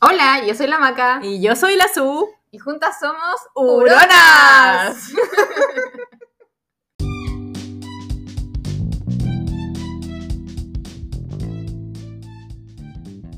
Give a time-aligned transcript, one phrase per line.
[0.00, 1.20] Hola, yo soy la Maca.
[1.22, 2.28] Y yo soy la Su.
[2.50, 5.10] Y juntas somos ¡Huronas!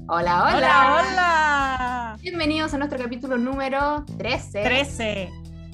[0.09, 0.57] Hola, hola.
[0.57, 2.17] Hola, hola.
[2.23, 4.63] Bienvenidos a nuestro capítulo número 13.
[4.63, 5.31] 13.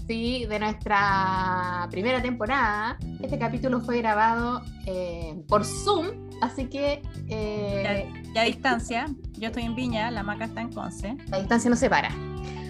[0.07, 2.98] Sí, de nuestra primera temporada.
[3.23, 9.06] Este capítulo fue grabado eh, por Zoom, así que eh, Ya a distancia.
[9.32, 11.16] Yo estoy en Viña, la Maca está en Conce.
[11.29, 12.10] la distancia no separa.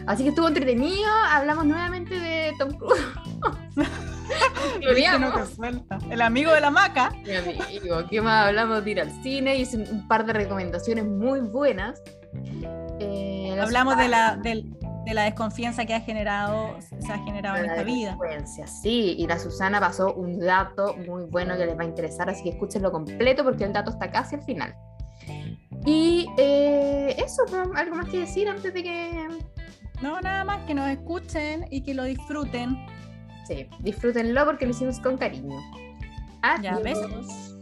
[0.06, 1.09] Así que estuvo entretenido.
[1.30, 3.02] Hablamos nuevamente de Tom Cruise.
[6.10, 7.10] El amigo de la Maca.
[7.24, 9.56] Mi amigo, ¿qué más hablamos de ir al cine?
[9.56, 12.01] Hice un- par de recomendaciones muy buenas.
[13.01, 14.73] Eh, la Hablamos de la, del-
[15.04, 18.16] de la desconfianza que ha generado, se ha generado en esta vida.
[18.66, 22.42] Sí, y la Susana pasó un dato muy bueno que les va a interesar, así
[22.42, 24.74] que escúchenlo completo porque el dato está casi al final.
[25.86, 27.42] Y eh, eso.
[27.74, 29.28] ¿algo más que decir antes de que...
[30.02, 32.76] No, nada más que nos escuchen y que lo disfruten.
[33.46, 35.60] Sí, disfrútenlo porque lo hicimos con cariño.
[36.62, 36.82] Ya, Adiós.
[36.82, 37.54] besos.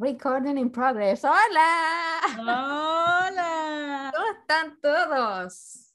[0.00, 1.22] Recording in progress.
[1.24, 2.20] ¡Hola!
[2.38, 4.10] Hola.
[4.16, 5.94] ¿Cómo están todos?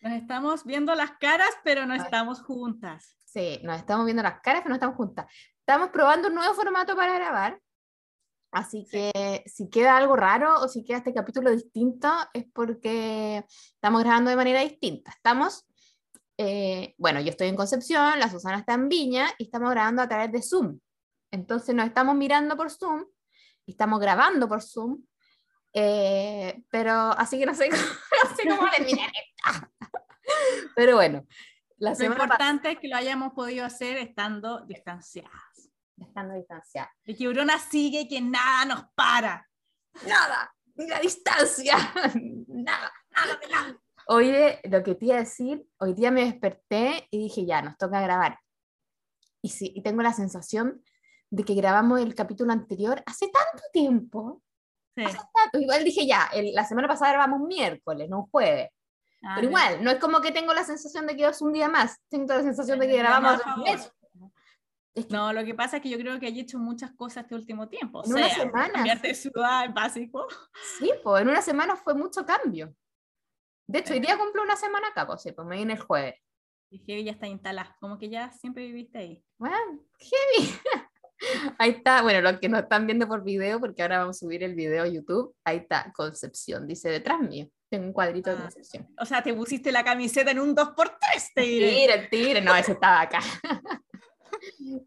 [0.00, 3.16] Nos estamos viendo las caras, pero no estamos juntas.
[3.24, 5.26] Sí, nos estamos viendo las caras, pero no estamos juntas.
[5.60, 7.60] Estamos probando un nuevo formato para grabar.
[8.50, 14.02] Así que si queda algo raro o si queda este capítulo distinto, es porque estamos
[14.02, 15.12] grabando de manera distinta.
[15.12, 15.64] Estamos,
[16.38, 20.08] eh, bueno, yo estoy en Concepción, la Susana está en Viña y estamos grabando a
[20.08, 20.80] través de Zoom.
[21.30, 23.04] Entonces nos estamos mirando por Zoom
[23.72, 25.02] estamos grabando por Zoom.
[25.72, 27.82] eh, pero así que no sé cómo,
[28.30, 29.68] no sé cómo terminar esto.
[30.76, 31.26] Pero bueno,
[31.78, 35.70] la Lo importante es que lo hayamos podido hacer estando distanciadas.
[35.98, 36.90] estando distanciada.
[37.04, 39.48] Y que Urona sigue que nada nos para.
[40.06, 41.76] nada, ni la distancia,
[42.48, 43.80] nada, nada nada.
[44.06, 47.76] Oye, lo que te iba a decir, hoy día me desperté y dije, ya, nos
[47.78, 48.38] toca grabar.
[49.42, 50.82] Y sí, y tengo la sensación
[51.30, 54.42] de que grabamos el capítulo anterior hace tanto tiempo.
[54.96, 55.02] Sí.
[55.04, 55.58] hace tanto.
[55.58, 58.70] Igual dije, ya, el- la semana pasada grabamos un miércoles, no un jueves.
[59.22, 61.68] Ah, Pero igual, no es como que tengo la sensación de que es un día
[61.68, 61.98] más.
[62.08, 63.90] Tengo la sensación de que grabamos un mes.
[64.94, 67.24] Es que No, lo que pasa es que yo creo que hay hecho muchas cosas
[67.24, 68.00] este último tiempo.
[68.00, 68.72] O En una sea, semana.
[68.72, 70.26] cambiarte de ciudad es básico.
[70.78, 72.72] Sí, pues en una semana fue mucho cambio.
[73.66, 76.14] De hecho, hoy día cumplo una semana acá, pues sí, pues me vine el jueves.
[76.70, 77.76] Y Heavy ya está instalada.
[77.80, 79.24] Como que ya siempre viviste ahí.
[79.38, 79.56] Bueno,
[79.98, 80.54] heavy.
[81.58, 84.42] Ahí está, bueno, los que nos están viendo por video, porque ahora vamos a subir
[84.42, 87.48] el video a YouTube, ahí está Concepción, dice detrás mío.
[87.70, 88.42] Tengo un cuadrito de Ah.
[88.42, 88.88] Concepción.
[89.00, 91.70] O sea, te pusiste la camiseta en un 2x3, te diré.
[91.70, 93.20] Tire, tire, no, ese estaba acá.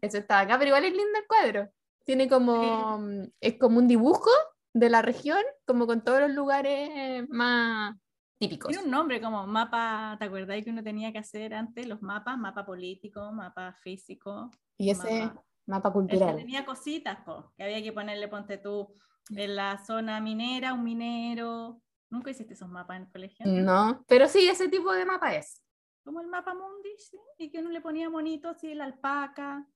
[0.00, 1.68] Ese estaba acá, pero igual es lindo el cuadro.
[2.04, 4.30] Tiene como, mm, es como un dibujo
[4.72, 7.96] de la región, como con todos los lugares eh, más
[8.38, 8.68] típicos.
[8.68, 12.38] Tiene un nombre como mapa, ¿te acuerdas que uno tenía que hacer antes los mapas?
[12.38, 14.50] Mapa político, mapa físico.
[14.76, 15.42] Y ese mapa.
[15.68, 16.36] Mapa El que cultural.
[16.36, 18.92] tenía cositas, po, que había que ponerle, ponte tú,
[19.30, 21.80] en la zona minera, un minero.
[22.10, 23.46] ¿Nunca hiciste esos mapas en el colegio?
[23.46, 25.62] No, pero sí, ese tipo de mapa es.
[26.04, 29.66] Como el mapa mundi, sí, y que uno le ponía monitos, y la alpaca,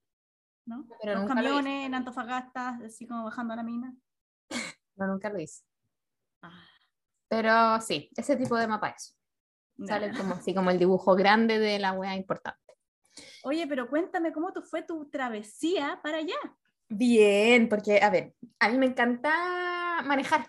[0.65, 0.87] ¿no?
[0.99, 3.95] Pero Los nunca lo camiones en Antofagasta, así como bajando a la mina.
[4.95, 5.63] No, nunca lo hice.
[6.43, 6.67] Ah,
[7.27, 9.17] Pero sí, ese tipo de mapa es.
[9.87, 12.59] Sale como así como el dibujo grande de la wea importante.
[13.43, 16.35] Oye, pero cuéntame cómo fue tu travesía para allá.
[16.89, 20.47] Bien, porque, a ver, a mí me encanta manejar.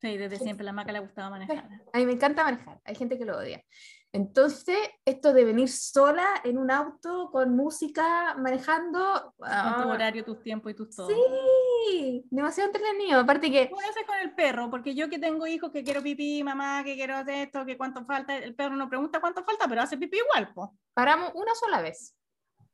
[0.00, 1.68] Sí, desde siempre la maca le gustaba manejar.
[1.92, 2.80] A mí me encanta manejar.
[2.84, 3.64] Hay gente que lo odia.
[4.14, 9.34] Entonces, esto de venir sola en un auto con música manejando.
[9.36, 11.08] Con tu ah, horario, tus tiempos y tus todo.
[11.08, 13.18] sí, demasiado entretenido.
[13.18, 14.70] Aparte que ¿Cómo haces con el perro?
[14.70, 18.04] Porque yo que tengo hijos, que quiero pipí, mamá, que quiero hacer esto, que cuánto
[18.04, 20.78] falta, el perro no pregunta cuánto falta, pero hace pipí igual, po.
[20.92, 22.14] paramos una sola vez.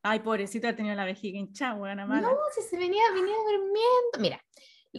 [0.02, 2.28] Ay, pobrecito, ha tenido la vejiga hinchada, buena mala.
[2.28, 4.18] No, si se venía, venía durmiendo.
[4.18, 4.44] Mira,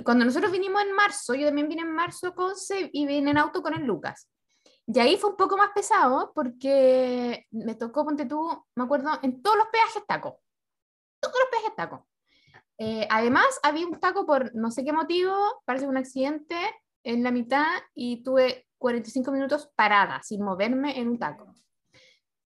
[0.03, 3.37] cuando nosotros vinimos en marzo, yo también vine en marzo con Se y vine en
[3.37, 4.27] auto con el Lucas.
[4.87, 9.41] Y ahí fue un poco más pesado porque me tocó, ponte tú, me acuerdo, en
[9.41, 10.41] todos los peajes taco.
[11.19, 12.07] Todos los peajes taco.
[12.77, 15.33] Eh, además, había un taco por no sé qué motivo,
[15.65, 16.55] parece un accidente
[17.03, 21.53] en la mitad y tuve 45 minutos parada, sin moverme en un taco.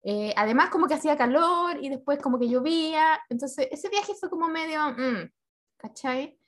[0.03, 3.21] Eh, además, como que hacía calor y después como que llovía.
[3.29, 5.31] Entonces, ese viaje fue como medio, mm,
[5.77, 6.39] ¿cachai?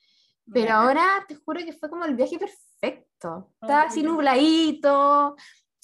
[0.52, 3.52] Pero ahora te juro que fue como el viaje perfecto.
[3.61, 5.37] Estaba así nubladito.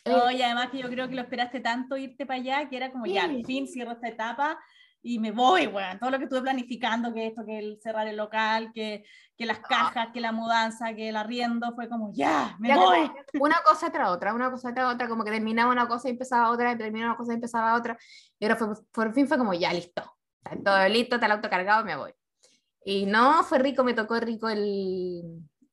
[0.08, 2.76] Eh, No, y además que yo creo que lo esperaste tanto irte para allá, que
[2.76, 3.44] era como ya, al Sí.
[3.44, 4.58] fin cierro esta etapa
[5.00, 5.98] y me voy, weón.
[5.98, 9.04] Todo lo que estuve planificando, que esto, que el cerrar el local, que,
[9.36, 13.10] que las cajas, que la mudanza, que el arriendo, fue como, ya, me Ya voy.
[13.40, 16.50] Una cosa tras otra, una cosa tras otra, como que terminaba una cosa y empezaba
[16.50, 17.96] otra, y terminaba una cosa y empezaba otra.
[18.38, 20.02] Y ahora fue, por fin fue como, ya, listo.
[20.44, 22.12] Está todo listo, está el auto cargado, me voy.
[22.84, 25.22] Y no, fue rico, me tocó rico el,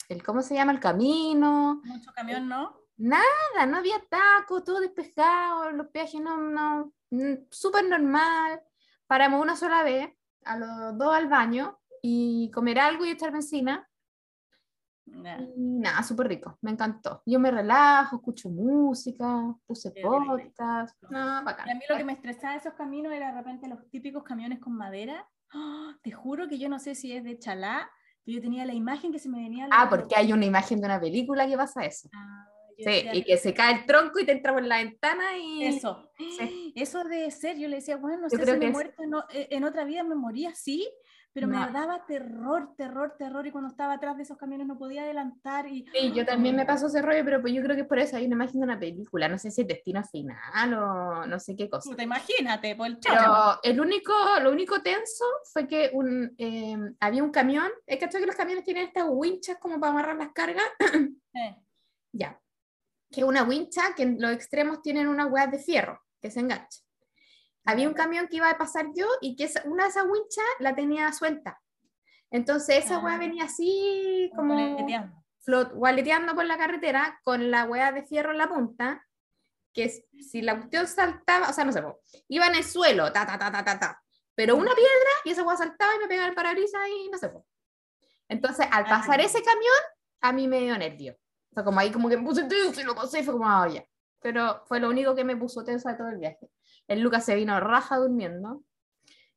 [0.10, 0.72] el ¿cómo se llama?
[0.72, 1.82] El camino.
[1.84, 2.78] Mucho camión, ¿no?
[2.98, 8.62] Nada, no había tacos, todo despejado, los peajes no, no, mm, súper normal.
[9.08, 10.10] Paramos una sola vez,
[10.46, 13.90] a los dos al baño, y comer algo y echar benzina.
[15.08, 17.22] Y nada, súper rico, me encantó.
[17.26, 20.96] Yo me relajo, escucho música, puse podcast.
[21.10, 21.68] No, bacán.
[21.68, 24.24] Y a mí lo que me estresaba de esos caminos era de repente los típicos
[24.24, 25.28] camiones con madera.
[25.54, 25.96] ¡Ah!
[26.02, 27.90] te juro que yo no sé si es de Chalá,
[28.24, 29.68] pero yo tenía la imagen que se me venía.
[29.72, 32.10] Ah, porque hay una imagen de una película que pasa eso.
[32.14, 35.38] Ah, yo Sí, y que se cae el tronco y te entra por la ventana
[35.38, 35.66] y...
[35.66, 36.10] Eso.
[36.18, 36.74] Sí.
[36.76, 37.58] Eso debe ser.
[37.58, 39.84] Yo le decía, bueno, no Yo sé si me he muerto en, eh, en otra
[39.86, 40.88] vida, me moría así,
[41.34, 41.70] pero me No.
[41.72, 43.46] daba terror, terror, terror.
[43.46, 45.68] Y cuando estaba atrás de esos camiones no podía adelantar.
[45.68, 48.00] Y, Sí, yo también me paso ese rollo, pero pues yo creo que es por
[48.00, 51.40] eso hay una imagen de una película, no sé si es destino final o no
[51.40, 51.90] sé qué cosa.
[51.90, 53.18] Puta, imagínate, por el chocho.
[53.18, 58.08] Pero el único, lo único tenso fue que un, eh, había un camión, es que
[58.08, 60.64] que los camiones tienen estas winchas como para amarrar las cargas,
[61.34, 61.56] Eh,
[62.14, 62.40] ya,
[63.16, 66.42] que es una wincha que en los extremos tienen una hueá de fierro que se
[66.42, 66.82] engancha.
[67.64, 70.46] Había un camión que iba a pasar yo y que esa- una de esas winchas
[70.60, 71.60] la tenía suelta.
[72.30, 73.20] Entonces esa hueá Ah.
[73.20, 75.24] venía así como boleteando.
[75.42, 79.06] flot, gualeteando por la carretera con la hueá de fierro en la punta,
[79.74, 81.84] que si la cuestión saltaba, o sea, no sé,
[82.30, 84.04] iba en el suelo, ta, ta, ta, ta, ta, ta,
[84.34, 87.32] pero una piedra y esa hueá saltaba y me pegaba el parabrisas y no sé.
[88.28, 89.82] Entonces, al Ah, pasar ese camión,
[90.22, 91.16] a mí me dio nervio.
[91.56, 93.68] Sea, como ahí como que me puse tenso y lo pasé y fue como, ah,
[93.68, 93.84] ya.
[94.22, 96.50] Pero fue lo único que me puso tensa de todo el viaje.
[96.88, 98.62] El Lucas se vino raja durmiendo.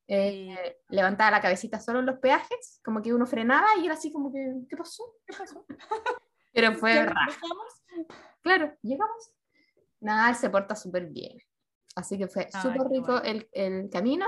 [0.09, 4.11] eh, levantaba la cabecita solo en los peajes, como que uno frenaba y era así
[4.13, 5.05] como que, ¿qué pasó?
[5.27, 5.65] ¿Qué pasó?
[6.53, 7.41] Pero fue ¿Ya raja.
[8.43, 9.33] Claro, llegamos.
[10.01, 11.39] Nada, él se porta súper bien.
[11.95, 13.23] Así que fue Ay, súper rico bueno.
[13.25, 14.27] el, el camino.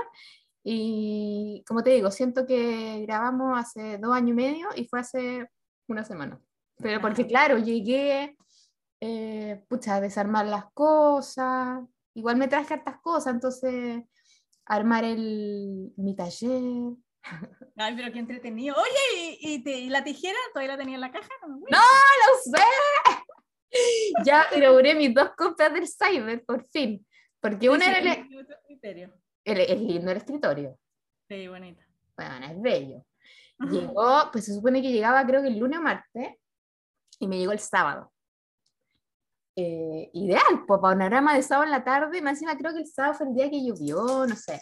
[0.63, 5.49] Y como te digo, siento que grabamos hace dos años y medio y fue hace
[5.87, 6.39] una semana.
[6.81, 8.35] Pero porque, claro, llegué,
[8.99, 11.81] eh, pucha, a desarmar las cosas.
[12.13, 14.03] Igual me traje hartas cosas, entonces
[14.65, 16.93] armar el, mi taller.
[17.77, 18.75] Ay, pero qué entretenido.
[18.75, 21.29] Oye, ¿y, y te- y la tijera todavía la tenía en la caja?
[21.47, 22.63] ¡No lo sé!
[24.25, 27.05] ya inauguré mis dos compras del Cyber, por fin.
[27.39, 28.47] Porque una era el, el...
[28.67, 29.13] criterio.
[29.45, 30.77] el- es lindo el escritorio.
[31.27, 31.85] Sí, bonita.
[32.17, 33.05] Bueno, es bello.
[33.69, 36.35] Llegó, pues se supone que llegaba creo que el lunes o martes
[37.21, 38.11] y me llegó el sábado.
[39.55, 43.13] Eh, ideal, pues panorama de sábado en la tarde, más encima creo que el sábado
[43.15, 44.61] fue el día que llovió, no sé.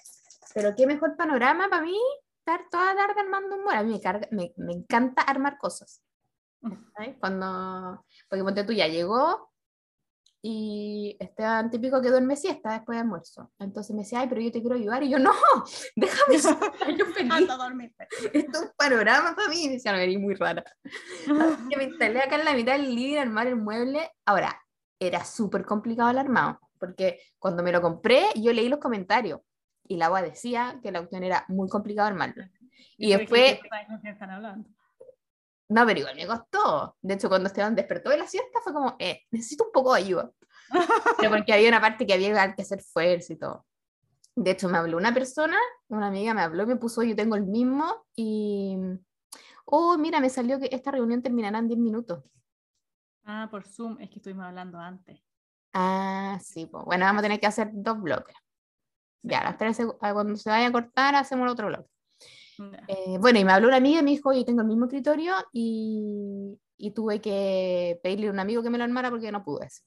[0.53, 1.97] Pero qué mejor panorama para mí
[2.39, 3.79] estar toda la tarde armando un mueble.
[3.79, 6.01] A mí me, carga- me, me encanta armar cosas.
[6.95, 7.15] ¿sabes?
[7.19, 9.48] Cuando, porque ponte tú ya llegó
[10.41, 13.51] y Esteban típico que duerme siesta después de almuerzo.
[13.59, 15.03] Entonces me decía, ay, pero yo te quiero ayudar.
[15.03, 15.33] Y yo, no,
[15.95, 16.37] déjame
[16.97, 17.47] yo feliz.
[17.47, 18.07] Dormirte.
[18.33, 19.63] Esto es un panorama para mí.
[19.63, 20.63] Y me decía, no, eres muy rara.
[20.85, 24.09] Así que me instalé acá en la mitad del living armar el mueble.
[24.25, 24.61] Ahora,
[24.99, 29.41] era súper complicado el armado, porque cuando me lo compré, yo leí los comentarios
[29.87, 32.45] y la agua decía que la cuestión era muy complicado armarlo.
[32.97, 34.69] Y Por después, ejemplo, ¿sabes con quién están hablando?
[35.69, 36.97] No, pero igual me costó.
[37.01, 40.01] De hecho, cuando Esteban despertó de la siesta, fue como, eh, necesito un poco de
[40.01, 40.31] ayuda.
[41.19, 43.65] Pero porque había una parte que había que hacer fuerza y todo.
[44.35, 45.57] De hecho, me habló una persona,
[45.87, 48.77] una amiga me habló y me puso, yo tengo el mismo y,
[49.65, 52.23] oh, mira, me salió que esta reunión terminará en 10 minutos.
[53.25, 55.19] Ah, por Zoom, es que estuvimos hablando antes.
[55.73, 58.35] Ah, sí, pues bueno, vamos a tener que hacer dos bloques.
[59.21, 61.89] Ya, a las 13, a cuando se vaya a cortar, hacemos el otro bloque.
[62.87, 65.33] Eh, bueno, y me habló una amiga y me dijo, yo tengo el mismo escritorio
[65.53, 69.65] y, y tuve que pedirle a un amigo que me lo armara porque no pude.
[69.65, 69.83] hacer.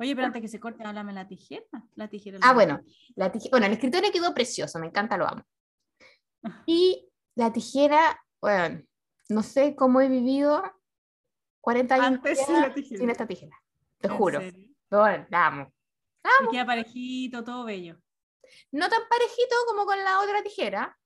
[0.00, 1.64] Oye, pero antes que se corte, háblame la tijera.
[1.96, 2.38] La tijera.
[2.42, 2.80] Ah, la- bueno,
[3.16, 5.42] la tije- bueno, el escritorio quedó precioso, me encanta, lo amo.
[6.66, 8.82] Y la tijera, bueno,
[9.28, 10.62] no sé cómo he vivido
[11.60, 13.12] 40 años Antes sin la tijera.
[13.12, 13.56] esta tijera,
[13.98, 14.40] te ¿En juro.
[14.40, 14.68] serio?
[14.88, 15.72] Pero bueno, la amo.
[16.46, 17.96] Y queda parejito, todo bello.
[18.72, 20.97] No tan parejito como con la otra tijera,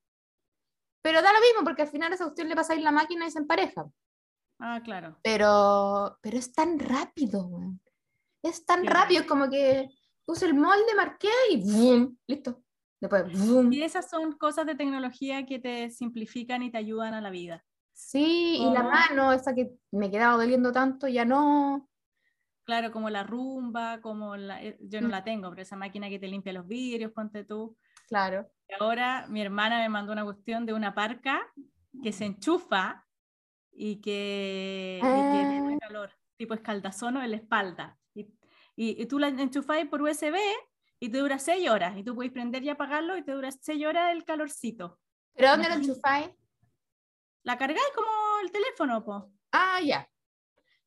[1.03, 3.31] pero da lo mismo porque al final a esa cuestión le pasáis la máquina y
[3.31, 3.85] se empareja.
[4.59, 5.19] Ah, claro.
[5.23, 7.81] Pero, pero es tan rápido, weón.
[8.43, 9.89] Es tan Qué rápido, como que
[10.25, 12.19] puse el molde, marqué y ¡boom!
[12.27, 12.63] Listo.
[13.01, 13.73] Después, ¡boom!
[13.73, 17.65] Y esas son cosas de tecnología que te simplifican y te ayudan a la vida.
[17.93, 18.91] Sí, y la Oh.
[18.91, 21.89] mano, esa que me quedaba doliendo tanto, ya no.
[22.65, 25.11] Claro, como la rumba, como la, eh, yo no Mm.
[25.11, 27.77] la tengo, pero esa máquina que te limpia los vidrios, ponte tú.
[28.09, 28.51] Claro.
[28.69, 31.53] Y ahora mi hermana me mandó una cuestión de una parca
[32.03, 33.07] que se enchufa
[33.71, 35.31] y que, y que Ah.
[35.63, 37.99] tiene calor, tipo escaldazono en la espalda.
[38.15, 38.23] Y,
[38.77, 40.37] y, y tú la enchufas por USB
[41.01, 41.97] y te dura 6 horas.
[41.97, 45.01] Y tú puedes prender y apagarlo y te dura 6 horas el calorcito.
[45.35, 45.91] ¿Pero dónde lo Imagínate.
[45.93, 46.31] enchufáis?
[47.45, 48.09] La cargáis como
[48.43, 49.33] el teléfono, po.
[49.53, 50.09] Ah, ya.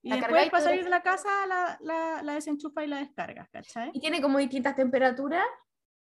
[0.01, 3.49] Y La después para salir de la casa la, la, la desenchufas y la descargas,
[3.49, 3.89] ¿cachai?
[3.93, 5.43] ¿Y tiene como distintas temperaturas?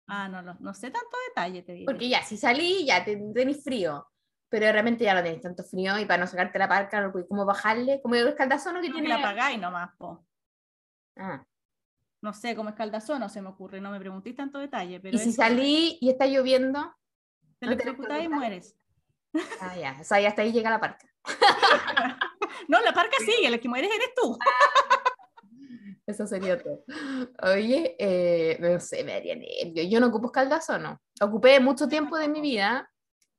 [0.08, 1.86] Ah, no, no, no sé tanto detalle, te digo.
[1.92, 4.08] Porque ya, si salí, ya te, tenés frío.
[4.50, 7.28] Pero realmente ya no tenés tanto frío y para no sacarte la parca, no podés
[7.28, 9.08] como bajarle, como el escaldazono que que tiene.
[9.08, 10.26] la apagáis nomás, po.
[11.16, 11.46] Ah.
[12.22, 15.32] No sé, como escaldazono se me ocurre, no me preguntéis tanto detalle, pero Y si
[15.32, 16.94] salí y está lloviendo,
[17.60, 18.76] te no electrocutáis y mueres.
[19.62, 21.08] ah, ya, o sea, ya hasta ahí llega la parca.
[22.68, 24.38] No, la parca sigue, el que mueres eres tú.
[26.12, 26.84] Eso sería todo.
[27.44, 29.84] Oye, eh, no sé, me daría nervio.
[29.84, 31.02] Yo no ocupo escaldazono.
[31.22, 32.90] Ocupé mucho tiempo de mi vida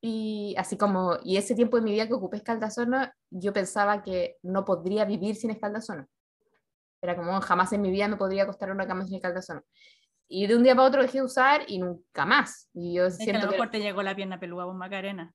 [0.00, 4.36] y así como, y ese tiempo de mi vida que ocupé escaldazono, yo pensaba que
[4.42, 6.06] no podría vivir sin escaldazono.
[7.02, 9.62] Era como jamás en mi vida me podría acostar en una cama sin escaldazono.
[10.28, 12.70] Y de un día para otro dejé de usar y nunca más.
[12.72, 14.74] Y yo Es que a siento lo que mejor te llegó la pierna peluda, vos
[14.74, 15.34] Macarena.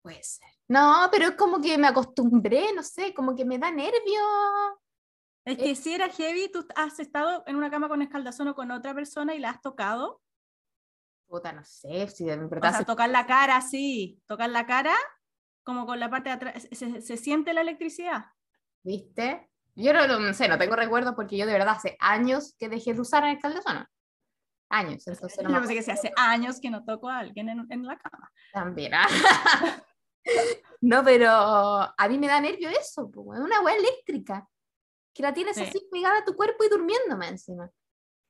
[0.00, 0.48] puede ser.
[0.68, 4.20] No, pero es como que me acostumbré, no sé, como que me da nervio.
[5.44, 8.94] Es que si era heavy, tú has estado en una cama con escaldazono con otra
[8.94, 10.22] persona y la has tocado.
[11.26, 14.22] Puta, no sé, si de O verdad sea, se- tocar la cara, sí.
[14.26, 14.94] Tocar la cara,
[15.64, 16.68] como con la parte de atrás.
[16.70, 18.26] Se, se siente la electricidad.
[18.82, 19.50] ¿Viste?
[19.74, 22.92] Yo no, no sé, no tengo recuerdos porque yo de verdad hace años que dejé
[22.94, 23.86] de usar el escaldazono.
[24.68, 27.66] Años, entonces no Yo pensé que se hace años que no toco a alguien en,
[27.70, 28.30] en la cama.
[28.52, 28.92] También.
[28.94, 29.06] ah.
[30.82, 34.46] no, pero a mí me da nervio eso, weón, una weá eléctrica.
[35.14, 35.62] Que la tienes Sí.
[35.64, 37.70] así pegada a tu cuerpo y durmiéndome encima.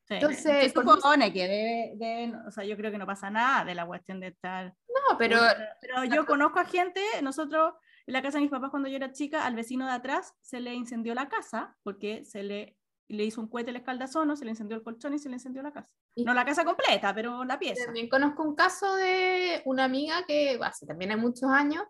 [0.09, 0.15] Sí.
[0.15, 3.65] Entonces, Se por supone que debe, deben- o sea, yo creo que no pasa nada
[3.65, 4.67] de la cuestión de estar.
[4.89, 5.39] No, pero
[5.81, 7.75] pero yo conozco a gente, nosotros
[8.07, 10.61] en la casa de mis papás cuando yo era chica, al vecino de atrás se
[10.61, 12.77] le incendió la casa porque se le,
[13.09, 15.62] le hizo un cohete el escaldazono, se le incendió el colchón y se le incendió
[15.62, 15.95] la casa.
[16.17, 17.85] Y- No la casa completa, pero la pieza.
[17.85, 21.85] también conozco un caso de una amiga que hace también hay muchos años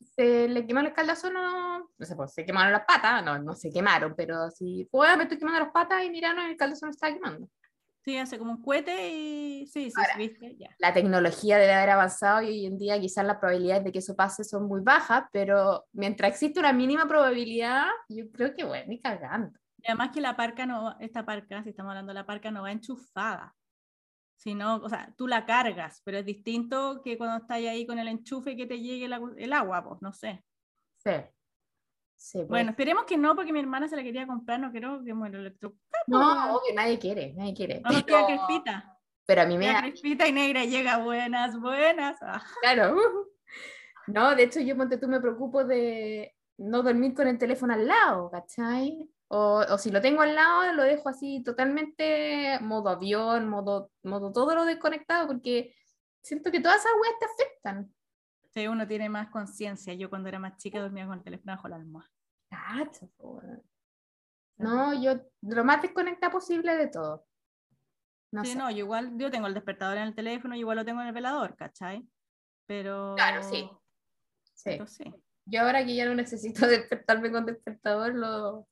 [0.00, 3.70] se le quemó el escaldazono, no sé, pues se quemaron las patas, no, no se
[3.70, 7.12] quemaron, pero sí, pues me estoy quemando las patas y mira, no, el escaldazono está
[7.12, 7.48] quemando.
[8.06, 10.12] Sí, hace como un cohete y sí, sí, Ahora.
[10.12, 10.68] sí, viste, ya.
[10.78, 14.14] la tecnología debe haber avanzado y hoy en día quizás las probabilidades de que eso
[14.14, 19.00] pase son muy bajas, pero mientras existe una mínima probabilidad, yo creo que bueno, ni
[19.00, 19.58] cagando.
[19.78, 22.62] Y además que la parca no, esta parca, si estamos hablando de la parca, no
[22.62, 23.55] va enchufada.
[24.36, 28.06] Sino, o sea, tú la cargas, pero es distinto que cuando estás ahí con el
[28.08, 30.44] enchufe que te llegue el, agu- el agua, pues, no sé.
[30.98, 31.10] Sí.
[32.18, 32.48] Sí, pues.
[32.48, 35.38] Bueno, esperemos que no, porque mi hermana se la quería comprar, no quiero que muera
[35.38, 36.04] electrocutada.
[36.06, 37.80] no, obvio, nadie quiere, nadie quiere.
[37.80, 38.98] No pero, queda crespita.
[39.26, 42.16] pero a mí me Queda da, crespita y negra llega buenas, buenas.
[42.22, 42.96] Ah, claro.
[44.08, 47.88] No, de hecho yo, ponte tú, me preocupo de no dormir con el teléfono al
[47.88, 49.10] lado, ¿cachai?
[49.28, 54.32] O, o si lo tengo al lado, lo dejo así totalmente modo avión, modo, modo
[54.32, 55.74] todo lo desconectado, porque
[56.22, 57.94] siento que todas esas weas te afectan.
[58.54, 59.94] Sí, uno tiene más conciencia.
[59.94, 62.10] Yo cuando era más chica dormía con el teléfono bajo la almohada.
[64.56, 67.26] No, yo lo más desconectada posible de todo.
[68.32, 68.58] No sí, sé.
[68.58, 71.08] no, yo igual, yo tengo el despertador en el teléfono, yo igual lo tengo en
[71.08, 72.08] el velador, ¿cachai?
[72.66, 73.14] Pero...
[73.16, 73.68] Claro, sí.
[74.54, 74.70] Sí.
[74.70, 75.04] Pero sí.
[75.44, 78.68] Yo ahora que ya no necesito despertarme con despertador, lo,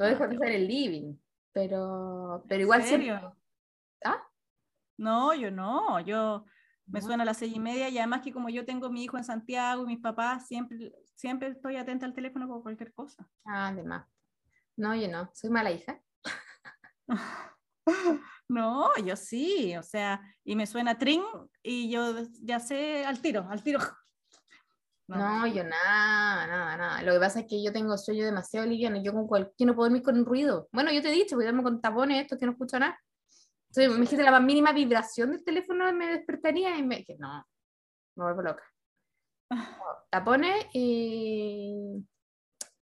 [0.00, 1.14] Ah, dejo qué en el living.
[1.52, 3.08] Pero, pero ¿En igual siempre.
[3.10, 3.36] serio?
[4.04, 4.22] ¿Ah?
[4.98, 6.44] No, yo no, yo
[6.86, 7.06] me No.
[7.06, 9.24] suena a las seis y media y además que como yo tengo mi hijo en
[9.24, 13.28] Santiago y mis papás, siempre, siempre estoy atenta al teléfono por cualquier cosa.
[13.44, 14.06] Ah, además.
[14.76, 15.30] No, yo no.
[15.34, 16.00] Soy mala hija.
[18.48, 21.22] No, yo sí, o sea, y me suena tring
[21.62, 23.80] y yo ya sé al tiro, al tiro.
[25.08, 27.02] No, yo nada, nada, nada.
[27.02, 29.02] Lo que pasa es que yo tengo sueño demasiado liviano.
[29.02, 30.68] Yo con cualquier no puedo dormir con ruido.
[30.72, 32.98] Bueno, yo te he dicho, dormir con tapones estos que no escucho nada.
[33.68, 37.44] Entonces, me dijiste la más mínima vibración del teléfono me despertaría y me dije, no,
[38.16, 38.62] me vuelvo loca.
[39.50, 39.58] No,
[40.10, 42.04] tapones y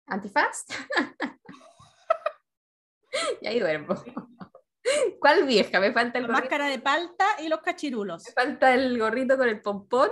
[0.07, 0.67] antifaz.
[3.41, 3.95] y ahí duermo.
[5.19, 5.81] ¿Cuál vieja?
[5.81, 8.25] Me falta el La gorrito, máscara de palta y los cachirulos.
[8.27, 10.11] me falta el gorrito con el pompón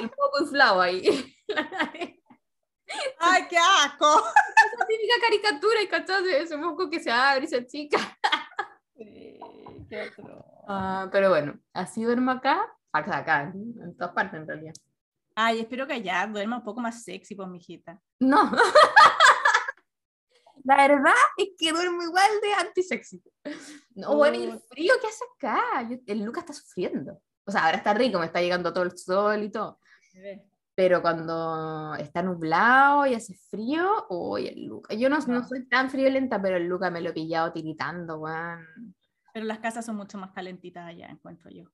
[0.00, 1.02] el poco inflado ahí.
[3.18, 4.06] ¡Ay, qué asco!
[4.78, 7.98] La típica caricatura y cachas de ese moco que se abre y se achica.
[8.96, 9.40] Sí,
[9.88, 10.44] qué atroz.
[10.68, 14.72] Ah, pero bueno, así duermo acá, acá, acá, en todas partes en realidad.
[15.34, 18.00] Ay, espero que ya duerma un poco más sexy, pues, mijita.
[18.20, 18.52] No.
[20.64, 23.20] La verdad es que duermo igual de antisexy.
[23.96, 25.88] No, bueno, y el frío que hace acá.
[25.90, 27.20] Yo- el Lucas está sufriendo.
[27.46, 29.78] O sea, ahora está rico, me está llegando todo el sol y todo.
[30.74, 34.96] Pero cuando está nublado y hace frío, uy, el Lucas.
[34.98, 38.66] Yo no, no soy tan friolenta, pero el Lucas me lo he pillado tiritando, weón.
[39.32, 41.64] Pero las casas son mucho más calentitas allá, encuentro yo.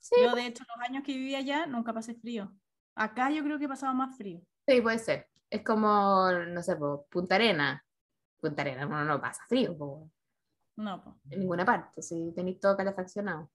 [0.00, 2.52] Sí, Yo, de hecho, los años que viví allá nunca pasé frío.
[2.94, 4.40] Acá yo creo que he pasado más frío.
[4.66, 5.28] sí, puede ser.
[5.50, 7.84] Es como, no sé, po, Punta Arena.
[8.40, 10.10] Punta Arena, uno no pasa frío, po.
[10.76, 11.20] No, po.
[11.30, 13.50] en ninguna parte, si tenéis todo calefaccionado.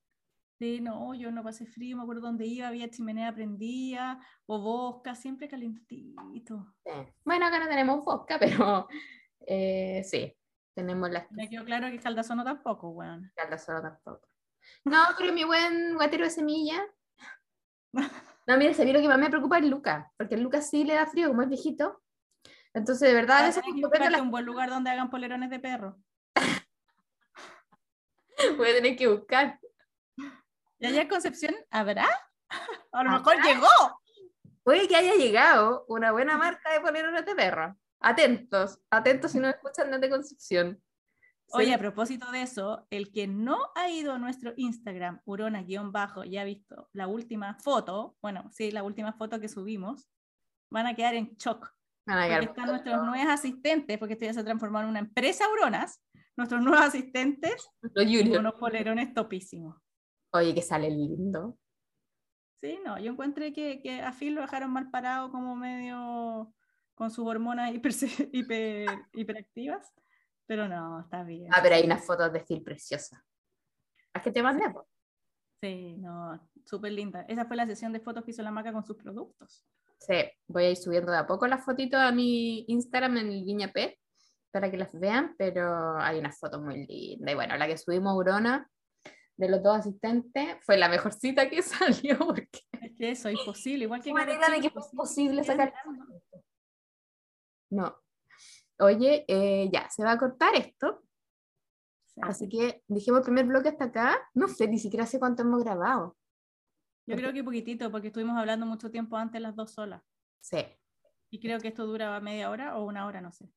[0.59, 5.15] Sí, no, yo no pasé frío, me acuerdo dónde iba, había chimenea prendida, o bosca,
[5.15, 6.75] siempre calentito.
[6.85, 6.91] Sí.
[7.23, 8.85] Bueno, acá no tenemos vodka, pero
[9.47, 10.35] eh, sí,
[10.75, 13.31] tenemos las Me quedó claro que Caldazono tampoco, weón.
[13.35, 14.27] caldas solo tampoco.
[14.83, 16.85] No, pero mi buen guatero de semilla.
[18.47, 20.95] No, mira, sabía lo que más me preocupa es Lucas, porque el Lucas sí le
[20.95, 22.01] da frío, como es viejito.
[22.73, 24.89] Entonces, de verdad, a veces tener que cuando prendo buscarte la- un buen lugar donde
[24.89, 25.99] hagan polerones de perro.
[28.57, 29.59] voy a tener que buscar.
[30.79, 32.07] ¿Y allá en Concepción habrá?
[32.91, 33.11] A lo ¿Habrá?
[33.19, 34.01] mejor llegó.
[34.63, 37.75] Puede que haya llegado una buena marca de polerones de perro.
[38.01, 40.81] Atentos, atentos si no escuchan desde Concepción.
[41.51, 41.73] Oye, Sí.
[41.73, 46.43] a propósito de eso, el que no ha ido a nuestro Instagram, urona-bajo, y ha
[46.43, 50.07] visto la última foto, bueno, sí, la última foto que subimos,
[50.71, 51.73] van a quedar en shock.
[52.05, 54.91] Van a Porque quedar- están nuestros nuevos asistentes, porque esto ya se ha transformado en
[54.91, 55.99] una empresa Uronas,
[56.37, 58.05] nuestros nuevos asistentes, los
[58.37, 59.75] unos polerones topísimos.
[60.31, 61.57] Oye, que sale lindo.
[62.61, 66.53] Sí, no, yo encontré que, que a Phil lo dejaron mal parado como medio
[66.93, 67.91] con sus hormonas hiper,
[68.33, 69.93] hiper- hiperactivas,
[70.45, 71.47] pero no, está bien.
[71.53, 73.21] Ah, pero hay unas fotos de Phil preciosas.
[74.13, 74.65] ¿Las que te mandé?
[75.61, 77.25] Sí, no, súper linda.
[77.27, 79.65] Esa fue la sesión de fotos que hizo la marca con sus productos.
[79.99, 80.15] Sí,
[80.47, 83.71] voy a ir subiendo de a poco las fotitos a mi Instagram en el Viña
[83.71, 83.99] P
[84.51, 87.31] para que las vean, pero hay unas fotos muy lindas.
[87.31, 88.69] Y bueno, la que subimos Urona
[89.39, 91.61] de los dos asistentes fue la mejor cita que
[92.13, 92.49] salió porque
[92.81, 95.73] Es que eso, imposible, igual que manera de que fue posible sacar.
[97.71, 97.95] No.
[98.79, 101.03] Oye, eh, ya, se va a cortar esto,
[102.05, 102.21] Sí.
[102.23, 104.17] así que dijimos el primer bloque hasta acá.
[104.33, 106.17] No sé ni siquiera sé cuánto hemos grabado.
[107.05, 110.01] Yo creo que poquitito, porque estuvimos hablando mucho tiempo antes las dos solas.
[110.41, 110.65] Sí,
[111.29, 113.49] Y creo que esto dura media hora o una hora, no sé.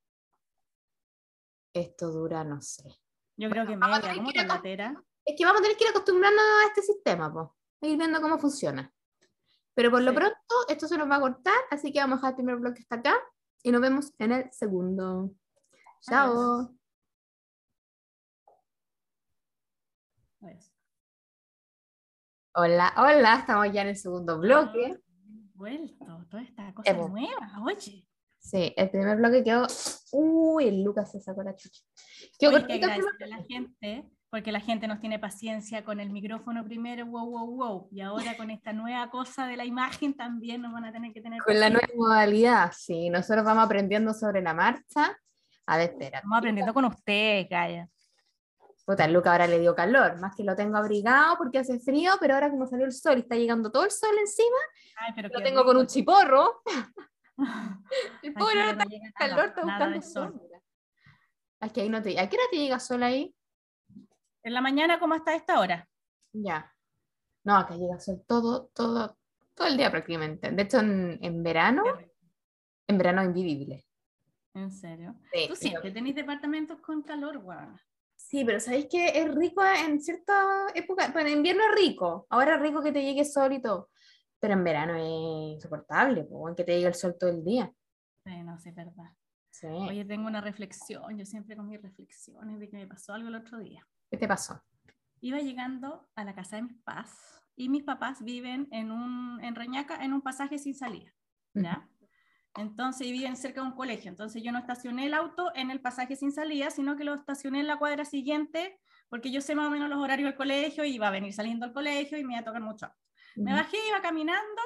[1.74, 2.84] esto dura, no sé.
[3.36, 5.04] Yo creo que media, tener ¿cómo que ir tan a- latera?
[5.24, 7.48] Es que vamos a tener que ir acostumbrándonos a este sistema, pues.
[7.82, 8.92] Ir viendo cómo funciona.
[9.74, 10.16] Pero por lo Sí.
[10.16, 12.80] pronto, esto se nos va a cortar, así que vamos a dejar el primer bloque
[12.82, 13.14] hasta acá
[13.62, 15.30] y nos vemos en el segundo.
[16.02, 16.74] Chao.
[20.42, 20.72] Adiós.
[22.54, 25.00] Hola, hola, estamos ya en el segundo bloque.
[25.54, 28.06] Vuelto, toda esta cosa Hemos- nueva, oye.
[28.38, 29.66] Sí, el primer bloque quedó.
[30.10, 31.82] Uy, el Lucas se sacó la chucha.
[32.40, 37.04] Oye, que a la gente, porque la gente nos tiene paciencia con el micrófono primero,
[37.04, 40.86] wow, wow, wow, y ahora con esta nueva cosa de la imagen también nos van
[40.86, 45.14] a tener que tener Con la nueva modalidad, sí, nosotros vamos aprendiendo sobre la marcha.
[45.66, 46.16] A ver, espera.
[46.16, 47.86] Estamos aprendiendo con ustedes, Gaya.
[48.86, 52.32] Puta, Luca ahora le dio calor, más que lo tengo abrigado porque hace frío, pero
[52.32, 54.56] ahora como salió el sol y está llegando todo el sol encima,
[54.96, 56.62] Ay, pero lo tengo con un chiporro.
[58.22, 60.40] El pobre ahora está con nada, calor, está buscando sol.
[61.60, 62.18] Es que ahí no te...
[62.18, 63.34] ¿A qué hora te llega sol ahí?
[64.44, 65.88] En la mañana, ¿cómo está esta hora?
[66.32, 66.74] Ya.
[67.44, 69.16] No, acá llega sol todo, todo,
[69.54, 70.50] todo el día prácticamente.
[70.50, 71.82] De hecho, en, en verano,
[72.86, 73.84] en verano es invivible.
[74.54, 75.14] ¿En serio?
[75.32, 75.68] Sí, Tú sí.
[75.68, 77.76] siempre tenéis departamentos con calor, guau.
[78.16, 81.10] Sí, pero ¿sabéis que es rico en cierta época?
[81.12, 83.90] Bueno, en invierno es rico, ahora es rico que te llegue sol y todo,
[84.38, 87.72] pero en verano es insoportable, po, en que te llegue el sol todo el día.
[88.24, 89.10] Sí, no, sí, es verdad.
[89.50, 89.66] Sí.
[89.66, 93.34] Oye, tengo una reflexión, yo siempre con mis reflexiones de que me pasó algo el
[93.34, 93.86] otro día.
[94.12, 94.62] ¿Qué te pasó?
[95.22, 99.54] Iba llegando a la casa de mis papás y mis papás viven en, un, en
[99.54, 101.10] Reñaca en un pasaje sin salida,
[101.54, 101.88] ¿ya?
[102.56, 104.10] Entonces, y viven cerca de un colegio.
[104.10, 107.60] Entonces, yo no estacioné el auto en el pasaje sin salida, sino que lo estacioné
[107.60, 110.96] en la cuadra siguiente, porque yo sé más o menos los horarios del colegio y
[110.96, 112.84] iba a venir saliendo al colegio y me iba a tocar mucho.
[112.84, 112.98] auto.
[113.36, 114.60] Me bajé, iba caminando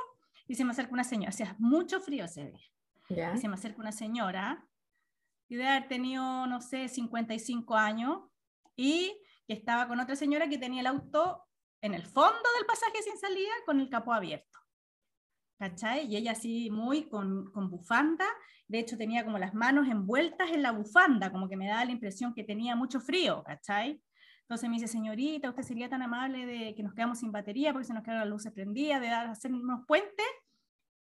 [0.48, 1.28] y se me acerca una señora.
[1.28, 2.66] Hacía mucho frío ese día.
[3.10, 3.32] ¿Ya?
[3.32, 4.66] Y se me acerca una señora
[5.46, 8.22] y de haber tenido, no sé, 55 años
[8.74, 11.46] y que estaba con otra señora que tenía el auto
[11.80, 14.58] en el fondo del pasaje sin salida con el capó abierto.
[15.58, 16.06] ¿Cachai?
[16.06, 18.26] Y ella así muy con, con bufanda,
[18.68, 21.92] de hecho tenía como las manos envueltas en la bufanda, como que me daba la
[21.92, 24.02] impresión que tenía mucho frío, ¿cachai?
[24.42, 27.86] Entonces me dice, señorita, usted sería tan amable de que nos quedamos sin batería porque
[27.86, 30.26] se nos quedaron las luces prendidas, de dar, hacer unos puentes.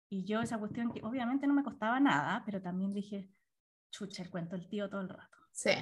[0.09, 3.29] Y yo esa cuestión que obviamente no me costaba nada, pero también dije,
[3.91, 5.37] chucha, el cuento el tío todo el rato.
[5.51, 5.73] Sí,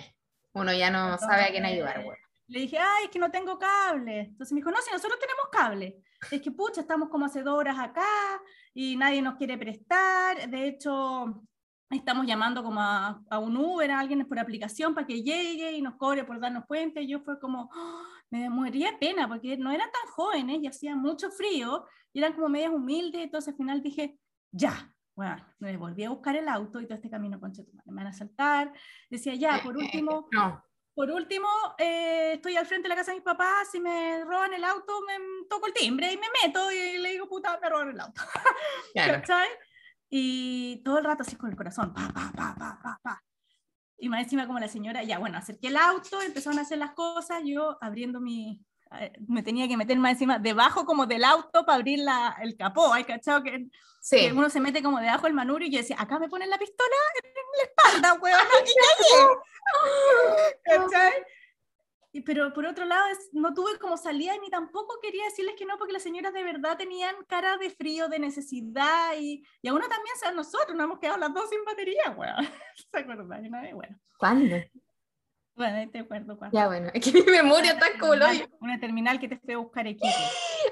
[0.53, 2.22] uno ya no sabe a quién ayudar, Entonces, güey.
[2.47, 4.19] Le dije, ay, es que no tengo cable.
[4.21, 6.03] Entonces me dijo, no, si nosotros tenemos cable.
[6.31, 8.41] Es que, pucha, estamos como hace dos horas acá
[8.73, 10.49] y nadie nos quiere prestar.
[10.49, 11.43] De hecho,
[11.89, 15.81] estamos llamando como a, a un Uber, a alguien por aplicación para que llegue y
[15.81, 17.01] nos cobre por darnos cuenta.
[17.01, 18.03] Y yo fue como, ¡oh!
[18.29, 22.33] me moriría de pena porque no eran tan jóvenes y hacía mucho frío y eran
[22.33, 23.21] como medias humildes.
[23.21, 24.19] Entonces al final dije,
[24.51, 24.89] ya.
[25.15, 28.13] Bueno, me volví a buscar el auto y todo este camino, madre, me van a
[28.13, 28.73] saltar.
[29.11, 30.63] Decía, ya, por último, No,
[30.95, 34.53] por último, eh, estoy al frente de la casa de mis papás, si me roban
[34.53, 35.15] el auto, me
[35.49, 38.21] toco el timbre y me meto y le digo, puta, me roban el auto.
[38.93, 39.13] claro.
[39.13, 39.49] ¿Cachai?
[40.09, 43.23] Y todo el rato así con el corazón, pa, pa, pa, pa, pa, pa.
[43.97, 46.91] Y más encima como la señora, ya bueno, acerqué el auto, empezaron a hacer las
[46.91, 48.63] cosas, yo abriendo mi,
[49.27, 52.93] me tenía que meter más encima, debajo como del auto para abrir la, el capó,
[52.93, 53.43] ¿hay cachado?
[53.43, 53.67] Que,
[54.03, 56.49] Sí, que uno se mete como debajo del manubrio y yo decía, acá me ponen
[56.49, 56.89] la pistola
[57.23, 58.19] en la espalda.
[62.15, 65.79] Y, pero por otro lado, no tuve como salida ni tampoco quería decirles que no,
[65.79, 69.89] porque las señoras de verdad tenían cara de frío, de necesidad, y, y a uno
[69.89, 72.35] también, o sea, nosotros nos hemos quedado las dos sin batería, weón.
[72.91, 73.49] ¿Se acuerdan?
[73.73, 74.57] Bueno, ¿cuándo?
[75.55, 76.57] Bueno, ahí te acuerdo cuando.
[76.57, 78.25] Ya, bueno, es que mi memoria está como lo
[78.59, 80.07] Una terminal que te fue a buscar equipo.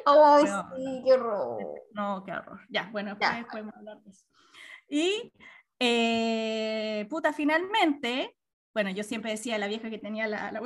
[0.05, 1.59] Pero- sí, qué horror.
[1.93, 2.59] No, qué horror.
[2.69, 3.29] Ya, bueno, Ya.
[3.35, 4.25] después podemos hablar de eso.
[4.87, 5.33] Y,
[5.79, 8.35] eh, puta, finalmente,
[8.73, 10.59] bueno, yo siempre decía la vieja que tenía la, la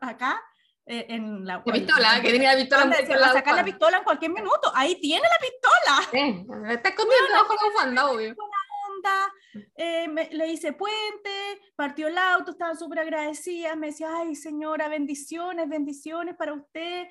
[0.00, 0.42] acá,
[0.86, 3.98] eh, en la, La pistola, que tenía la pistola al va a sacar la pistola
[3.98, 4.70] en cualquier minuto.
[4.74, 6.08] Ahí tiene la pistola.
[6.10, 8.30] Sí, está de la bufanda, obvio.
[8.30, 9.32] Onda.
[9.76, 11.30] Eh, me- le hice puente,
[11.76, 13.76] partió el auto, estaban súper agradecidas.
[13.76, 17.08] Me decía, ay, señora, bendiciones, bendiciones para usted.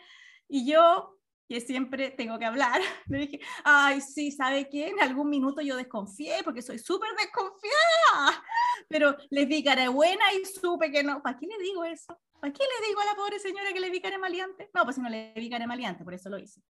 [0.48, 4.88] Y yo, que siempre tengo que hablar, le dije, ay, sí, ¿sabe qué?
[4.88, 8.44] En algún minuto yo desconfié, porque soy súper desconfiada.
[8.88, 11.22] Pero les vi cara buena y supe que no.
[11.22, 12.20] ¿Para qué le digo eso?
[12.40, 14.70] ¿Para qué le digo a la pobre señora que le vi cara maleante?
[14.74, 16.62] No, pues si no le vi cara maleante, por eso lo hice.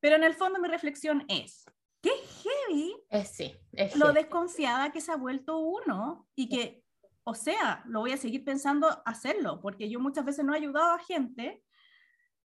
[0.00, 1.64] Pero en el fondo mi reflexión es,
[2.04, 2.10] qué
[2.42, 4.18] heavy Es sí, es lo heavy.
[4.18, 6.84] desconfiada que se ha vuelto uno y que,
[7.24, 10.92] o sea, lo voy a seguir pensando hacerlo, porque yo muchas veces no he ayudado
[10.92, 11.64] a gente,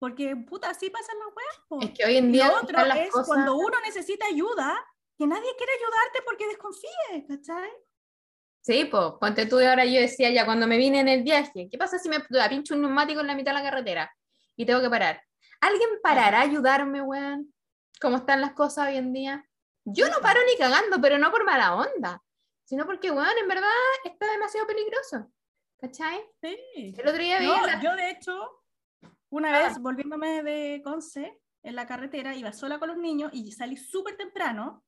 [0.01, 1.67] porque puta, así pasan las weas.
[1.69, 1.81] po.
[1.81, 3.27] Es que hoy en día lo otro es cosas...
[3.29, 4.77] cuando uno necesita ayuda,
[5.17, 7.71] que nadie quiere ayudarte porque desconfíe, ¿cachai?
[8.61, 11.69] Sí, pues, ponte tú y ahora yo decía ya cuando me vine en el viaje,
[11.71, 14.13] ¿qué pasa si me pincho un neumático en la mitad de la carretera
[14.57, 15.23] y tengo que parar?
[15.61, 17.54] ¿Alguien parará a ayudarme, weón?
[18.01, 19.49] ¿Cómo están las cosas hoy en día?
[19.85, 22.23] Yo no paro ni cagando, pero no por mala onda,
[22.65, 23.69] sino porque, weón, en verdad
[24.05, 25.31] está demasiado peligroso.
[25.79, 26.21] ¿Cachai?
[26.41, 26.95] Sí.
[26.97, 28.63] El otro día No, la- yo de hecho,
[29.31, 29.69] una Ah.
[29.69, 34.17] vez volviéndome de Conce, en la carretera, iba sola con los niños y salí súper
[34.17, 34.85] temprano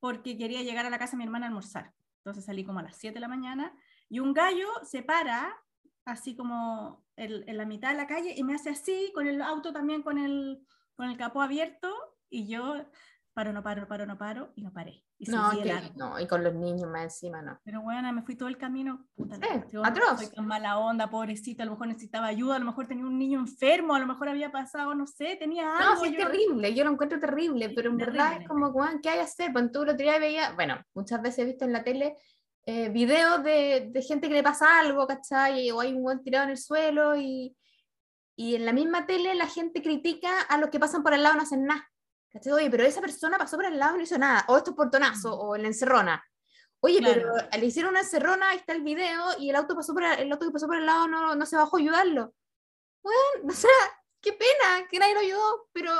[0.00, 1.92] porque quería llegar a la casa de mi hermana a almorzar.
[2.18, 3.74] Entonces salí como a las 7 de la mañana
[4.08, 5.56] y un gallo se para
[6.04, 9.40] así como en, en la mitad de la calle y me hace así, con el
[9.42, 11.94] auto también con el, con el capó abierto
[12.30, 12.74] y yo
[13.32, 15.04] paro, no paro, paro, no paro y no paré.
[15.18, 17.58] Y No, que- no, y con los niños más encima, no.
[17.64, 19.06] Pero bueno, me fui todo el camino.
[19.14, 20.18] Puta, Sí, cuestión, atroz.
[20.18, 21.62] Soy tan mala onda, pobrecita.
[21.62, 24.28] A lo mejor necesitaba ayuda, a lo mejor tenía un niño enfermo, a lo mejor
[24.28, 26.04] había pasado, no sé, tenía No, algo.
[26.04, 29.08] sí es yo- terrible, yo lo encuentro terrible, Sí, pero en verdad es como, ¿qué
[29.10, 29.52] hay que hacer?
[29.52, 32.16] Pues tú el otro día veía, bueno, muchas veces he visto en la tele
[32.66, 35.70] eh, videos de, de gente que le pasa algo, ¿cachai?
[35.70, 37.56] O hay un buen tirado en el suelo y,
[38.36, 41.34] y en la misma tele la gente critica a los que pasan por al lado
[41.34, 41.89] y no hacen nada.
[42.32, 42.52] ¿Cachai?
[42.52, 44.76] Oye, pero esa persona pasó por al lado y no hizo nada, o esto es
[44.76, 46.24] portonazo, o en la encerrona.
[46.80, 47.32] Oye, Claro.
[47.36, 50.32] pero le hicieron una encerrona, ahí está el video, y el auto, pasó por, el
[50.32, 52.32] auto que pasó por al lado no, no se bajó a ayudarlo.
[53.02, 53.70] Bueno, o sea,
[54.20, 55.92] qué pena que nadie lo ayudó, pero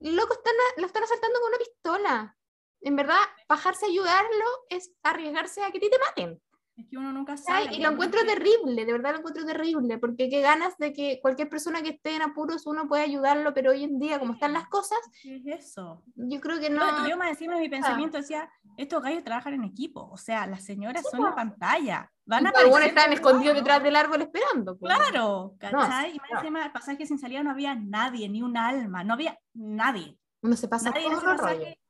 [0.00, 2.36] loco, están lo están asaltando con una pistola.
[2.80, 6.40] En verdad, bajarse a ayudarlo es arriesgarse a que ti te maten.
[6.78, 7.74] Es que uno nunca Ay, sabe.
[7.76, 11.48] Y lo encuentro terrible, de verdad lo encuentro terrible, porque qué ganas de que cualquier
[11.48, 14.68] persona que esté en apuros uno pueda ayudarlo, pero hoy en día, como están las
[14.68, 16.04] cosas, ¿Qué es eso?
[16.14, 17.04] yo creo que No, no.
[17.06, 20.46] y yo más encima de mi pensamiento decía, estos gallos trabajan en equipo, o sea,
[20.46, 22.12] las señoras Sí, son la pantalla.
[22.24, 24.78] Van a Algunos están escondidos detrás del árbol esperando.
[24.78, 24.94] pues.
[24.94, 26.12] Claro, ¿cachai?
[26.14, 26.38] y más no.
[26.38, 30.16] encima, el pasaje sin salida no había nadie, ni un alma, no había nadie.
[30.42, 31.36] Uno se pasa Nadie todo el rollo.
[31.38, 31.80] pasaje,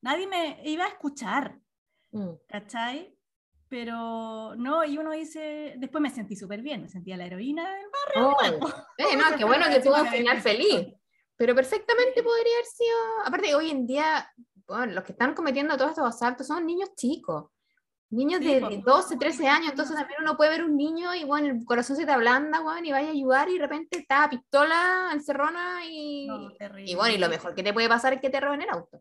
[0.00, 1.58] nadie me iba a escuchar.
[2.12, 2.30] Mm.
[2.48, 3.14] ¿cachai?
[3.70, 7.86] Pero no, y uno dice, después me sentí súper bien, me sentía la heroína del
[8.16, 8.50] Ay,
[8.98, 10.88] eh, no, qué bueno que tuvo un final feliz.
[11.36, 12.96] Pero perfectamente podría haber sido.
[13.24, 14.28] Aparte, hoy en día,
[14.66, 17.46] bueno, los que están cometiendo todos estos asaltos son niños chicos.
[18.10, 19.70] Niños Sí, de pues, 12, son 13 niños años.
[19.70, 22.84] Entonces también uno puede ver un niño y bueno, el corazón se te ablanda, weón,
[22.84, 26.26] y vaya a ayudar y de repente está pistola, encerrona y.
[26.26, 26.50] No,
[26.84, 29.00] y bueno, y lo mejor que te puede pasar es que te roben el auto.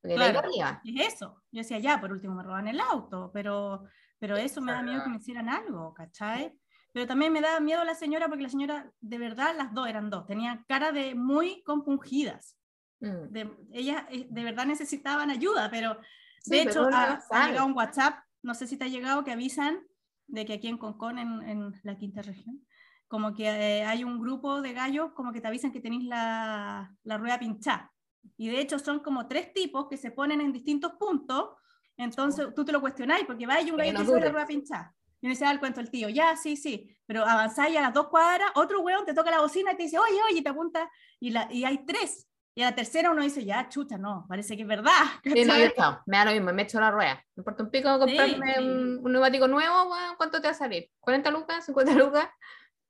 [0.00, 0.40] Porque Claro.
[0.84, 1.42] es eso.
[1.50, 3.84] Yo decía, ya, por último me roban el auto, pero,
[4.18, 6.54] pero eso me da miedo que me hicieran algo, ¿cachai?
[6.92, 10.10] Pero también me da miedo la señora porque la señora, de verdad, las dos eran
[10.10, 12.56] dos, tenían cara de muy compungidas.
[13.00, 13.28] Mm.
[13.30, 15.98] De, ellas eh, de verdad necesitaban ayuda, pero
[16.46, 19.80] de hecho ha, ha llegado un WhatsApp, no sé si te ha llegado, que avisan
[20.26, 22.64] de que aquí en Concón, en, en la quinta región,
[23.08, 26.94] como que eh, hay un grupo de gallos como que te avisan que tenéis la,
[27.02, 27.92] la rueda pinchada.
[28.36, 31.50] Y de hecho son como tres tipos que se ponen en distintos puntos,
[31.96, 34.32] entonces tú te lo cuestionáis porque va y un gallo no te dice "Oye, la
[34.32, 34.94] rueda pinchada.
[35.20, 37.92] Y uno se da el cuento el tío, ya, sí, sí, pero avanzáis a las
[37.92, 40.48] dos cuadras, otro weón te toca la bocina y te dice, oye, oye, y te
[40.48, 42.26] apunta, y, la, y hay tres.
[42.54, 44.90] Y a la tercera uno dice, ya, chucha, no, parece que es verdad.
[45.22, 45.70] Sí, no, yo
[46.06, 47.22] me da lo mismo, me echo la rueda.
[47.36, 48.60] Me importa un pico comprarme sí.
[48.60, 50.90] un, un neumático nuevo, ¿cuánto te va a salir?
[51.00, 51.68] ¿40 lucas?
[51.68, 52.28] ¿50 lucas?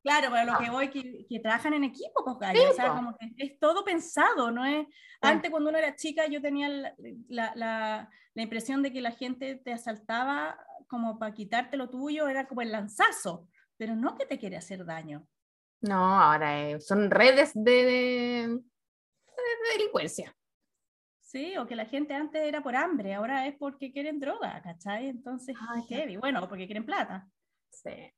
[0.03, 0.59] Claro, pero lo Ah.
[0.59, 2.95] que voy que, que trabajan en equipo, pues, gallo, o sea, po.
[2.97, 4.87] como que es todo pensado, ¿no es?
[5.21, 5.29] Ah.
[5.31, 6.95] Antes cuando uno era chica yo tenía la,
[7.29, 10.57] la, la- la impresión de que la gente te asaltaba
[10.89, 14.85] como para quitarte lo tuyo, era como el lanzazo, pero no que te quiere hacer
[14.87, 15.27] daño.
[15.83, 20.35] No, ahora eh, son redes de, de- de delincuencia.
[21.21, 25.09] Sí, o que la gente antes era por hambre, ahora es porque quieren droga, ¿cachai?
[25.09, 26.17] Entonces, Ay, heavy.
[26.17, 27.29] Bueno, porque quieren plata.
[27.71, 28.13] Sí,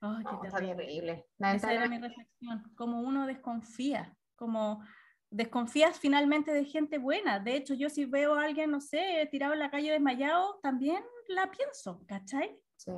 [0.00, 1.26] Qué no, está terrible.
[1.38, 4.84] Esa era mi reflexión, como uno desconfía, como
[5.30, 7.38] desconfías finalmente de gente buena.
[7.40, 11.02] De hecho, yo si veo a alguien, no sé, tirado en la calle desmayado, también
[11.28, 12.60] la pienso, ¿cachai?
[12.76, 12.92] Sí,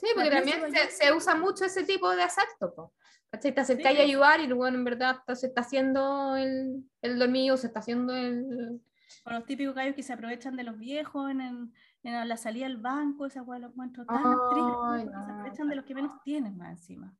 [0.00, 2.94] Sí, porque La también se, se usa mucho ese tipo de asalto.
[3.30, 3.52] ¿Cachai?
[3.52, 4.02] Te acercáis Sí.
[4.02, 8.14] a ayudar y luego en verdad se está haciendo el, el dormido, se está haciendo
[8.14, 8.80] el...
[9.24, 12.66] O los típicos gallos que se aprovechan de los viejos en, el- en la salida
[12.66, 15.84] del banco, esa hueá lo encuentro tan Ay, triste, porque se no, aprovechan de los
[15.84, 17.14] que menos tienen más encima.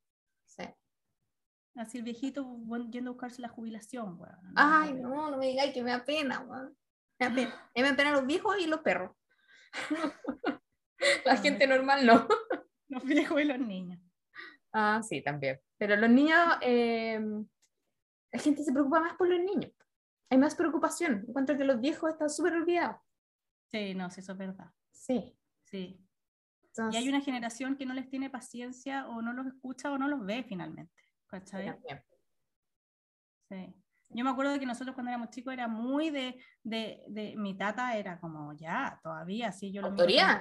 [0.44, 0.64] Sí.
[1.74, 2.58] Así el viejito
[2.90, 4.36] yendo a buscarse la jubilación, weón.
[4.42, 6.76] No, Ay, no, no, no me digáis que me da pena, weón.
[7.20, 7.70] Me da pena.
[7.76, 9.16] Me da pena los viejos y los perros.
[11.24, 12.26] La No, gente normal no.
[12.88, 14.00] Los viejos y los niños.
[14.72, 15.60] Ah, sí, también.
[15.76, 17.20] Pero los niños, eh,
[18.32, 19.70] la gente se preocupa más por los niños.
[20.30, 21.26] Hay más preocupación.
[21.28, 22.96] Encuentro que los viejos están súper olvidados.
[23.70, 24.70] Sí, no, sí, eso es verdad.
[24.90, 25.35] Sí.
[25.64, 26.04] Sí.
[26.92, 30.07] Y hay una generación que no les tiene paciencia o no los escucha o no
[30.09, 31.02] los ve finalmente.
[31.26, 31.76] ¿cachai?
[33.48, 33.74] Sí.
[34.11, 37.57] Yo me acuerdo de que nosotros cuando éramos chicos era muy de, de, de- mi
[37.57, 40.40] tata era como ya, todavía, sí, yo lo Autoridad.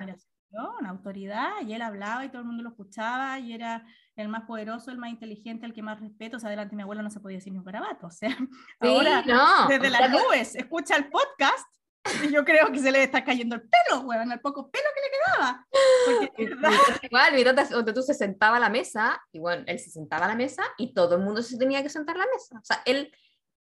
[0.85, 3.85] autoridad, y él hablaba y todo el mundo lo escuchaba y era
[4.15, 6.83] el más poderoso, el más inteligente, el que más respeto, o sea, delante de mi
[6.83, 8.29] abuelo no se podía decir ni un garabato, o sea,
[8.81, 9.67] Sí, ahora no.
[9.67, 11.67] desde las nubes escucha el podcast
[12.31, 15.09] yo creo que se le está cayendo el pelo, weón, el poco pelo que le
[15.11, 15.67] quedaba.
[16.05, 19.79] Porque verdad, Igual, mi tata, donde tú se sentaba a la mesa, y bueno, él
[19.79, 22.27] se sentaba a la mesa y todo el mundo se tenía que sentar a la
[22.33, 22.57] mesa.
[22.57, 23.13] O sea, él,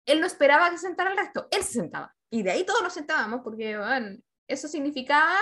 [0.06, 2.14] él no esperaba que se sentara el resto, él se sentaba.
[2.30, 4.16] Y de ahí todos nos sentábamos porque, bueno,
[4.48, 5.36] eso significaba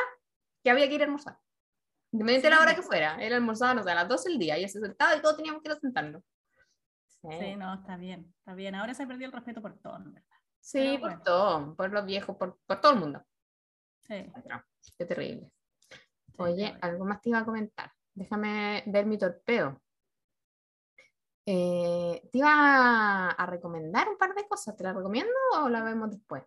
[0.62, 1.38] que había que ir a almorzar.
[2.12, 2.62] Independiente de la Sí.
[2.62, 4.80] hora que fuera, él almorzaba, no sé, a las 12 del día, y él se
[4.80, 6.22] sentaba y todos teníamos que ir a sentarnos.
[7.08, 8.74] Sí, sí, no, está bien, está bien.
[8.74, 9.98] Ahora se ha perdido el respeto por todo.
[10.60, 11.22] Sí, pero por bueno.
[11.24, 13.24] todo, por los viejos, por, por todo el mundo.
[14.06, 14.62] Sí, No,
[14.98, 15.50] qué terrible.
[16.38, 17.92] Oye, algo más te iba a comentar.
[18.14, 19.80] Déjame ver mi torpeo.
[21.46, 24.76] Eh, te iba a, recomendar un par de cosas.
[24.76, 26.44] ¿Te las recomiendo o la vemos después?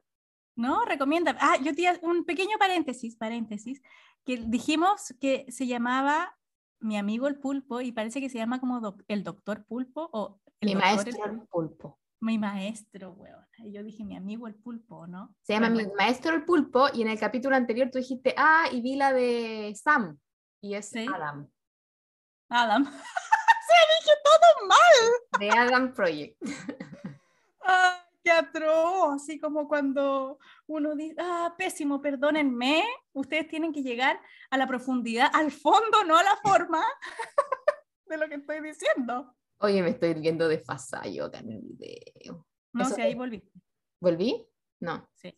[0.56, 1.36] No, recomienda.
[1.40, 3.82] Ah, yo te un pequeño paréntesis, paréntesis,
[4.24, 6.38] que dijimos que se llamaba
[6.80, 10.40] Mi amigo el pulpo y parece que se llama como doc- el doctor pulpo o
[10.62, 12.00] el mi maestro el pulpo.
[12.24, 13.46] Mi maestro, weón.
[13.58, 15.36] Y yo dije mi amigo el pulpo, ¿no?
[15.42, 18.80] Se llama mi maestro el pulpo y en el capítulo anterior tú dijiste, ah, y
[18.80, 20.18] vi la de Sam.
[20.62, 21.06] Y es Sí.
[21.14, 21.52] Adam,
[22.48, 22.86] Adam.
[22.86, 25.38] se dije todo mal.
[25.38, 26.38] de Adam Project.
[27.60, 29.16] Ay, qué atroz.
[29.16, 32.86] Así como cuando uno dice, ah, pésimo, perdónenme.
[33.12, 34.18] Ustedes tienen que llegar
[34.50, 36.82] a la profundidad, al fondo, no a la forma
[38.06, 39.36] de lo que estoy diciendo.
[39.64, 42.46] Oye, me estoy viendo desfasada yo acá en el video.
[42.74, 43.42] No sé, ahí volví.
[44.02, 44.46] ¿Volví?
[44.82, 45.08] No.
[45.14, 45.34] Sí.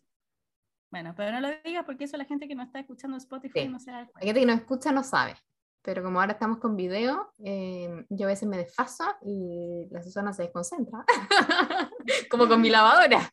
[0.91, 3.67] Bueno, pero no lo digas porque eso la gente que no está escuchando Spotify Sí.
[3.67, 4.25] no se da La cuenta.
[4.25, 5.35] gente que nos escucha no sabe,
[5.83, 10.33] pero como ahora estamos con video, eh, yo a veces me desfaso y la Susana
[10.33, 11.05] se desconcentra,
[12.31, 13.29] como con mi lavadora.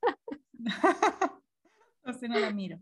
[2.05, 2.78] o si no la miro.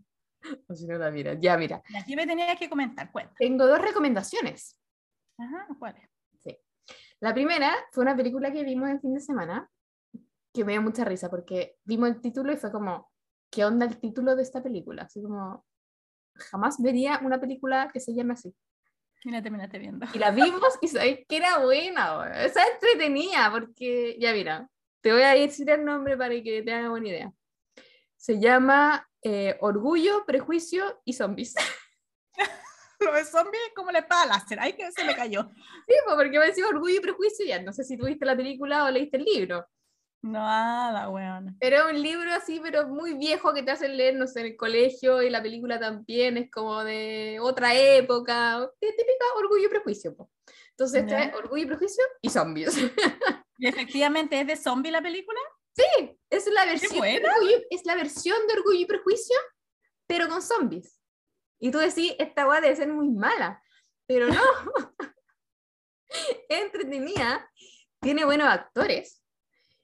[0.66, 1.80] O si no la mira, ya mira.
[1.96, 3.34] Aquí me tenías que comentar, cuenta.
[3.38, 4.76] Tengo dos recomendaciones.
[5.38, 6.09] Ajá, ¿cuál es?
[7.20, 9.70] La primera fue una película que vimos el fin de semana,
[10.52, 13.11] que me dio mucha risa porque vimos el título y fue como,
[13.50, 15.02] ¿qué onda el título de esta película?
[15.02, 15.64] Así como,
[16.35, 18.54] jamás vería una película que se llame así.
[19.22, 20.06] Y la terminaste viendo.
[20.14, 22.35] Y la vimos y sabéis que era buena, weón.
[22.37, 24.68] esa entretenida, porque ya mira,
[25.02, 27.33] te voy a decir el nombre para que te haga buena idea.
[28.16, 31.54] Se llama eh, Orgullo, Prejuicio y Zombies.
[33.00, 34.58] Lo de zombies es como la espada láser.
[34.60, 35.50] Ay, que se me cayó.
[35.54, 38.84] Sí, pues, porque me decía Orgullo y Prejuicio, ya no sé si tuviste la película
[38.84, 39.66] o leíste el libro.
[40.22, 41.56] Nada, weón.
[41.58, 44.56] Pero un libro así, pero muy viejo que te hacen leer, no sé, en el
[44.56, 50.14] colegio y la película también es como de otra época, típica Orgullo y Prejuicio.
[50.14, 50.30] po.
[50.72, 52.76] Entonces, este es Orgullo y Prejuicio y Zombies.
[53.58, 55.38] ¿Y efectivamente es de zombie la película?
[55.74, 57.22] Sí, es la versión, de.
[57.26, 59.36] Orgullo, es la versión de Orgullo y Prejuicio,
[60.06, 60.99] pero con zombies.
[61.60, 63.62] Y tú decís, esta weá debe ser muy mala,
[64.06, 64.40] pero no.
[66.48, 67.48] es entretenida,
[68.00, 69.22] tiene buenos actores.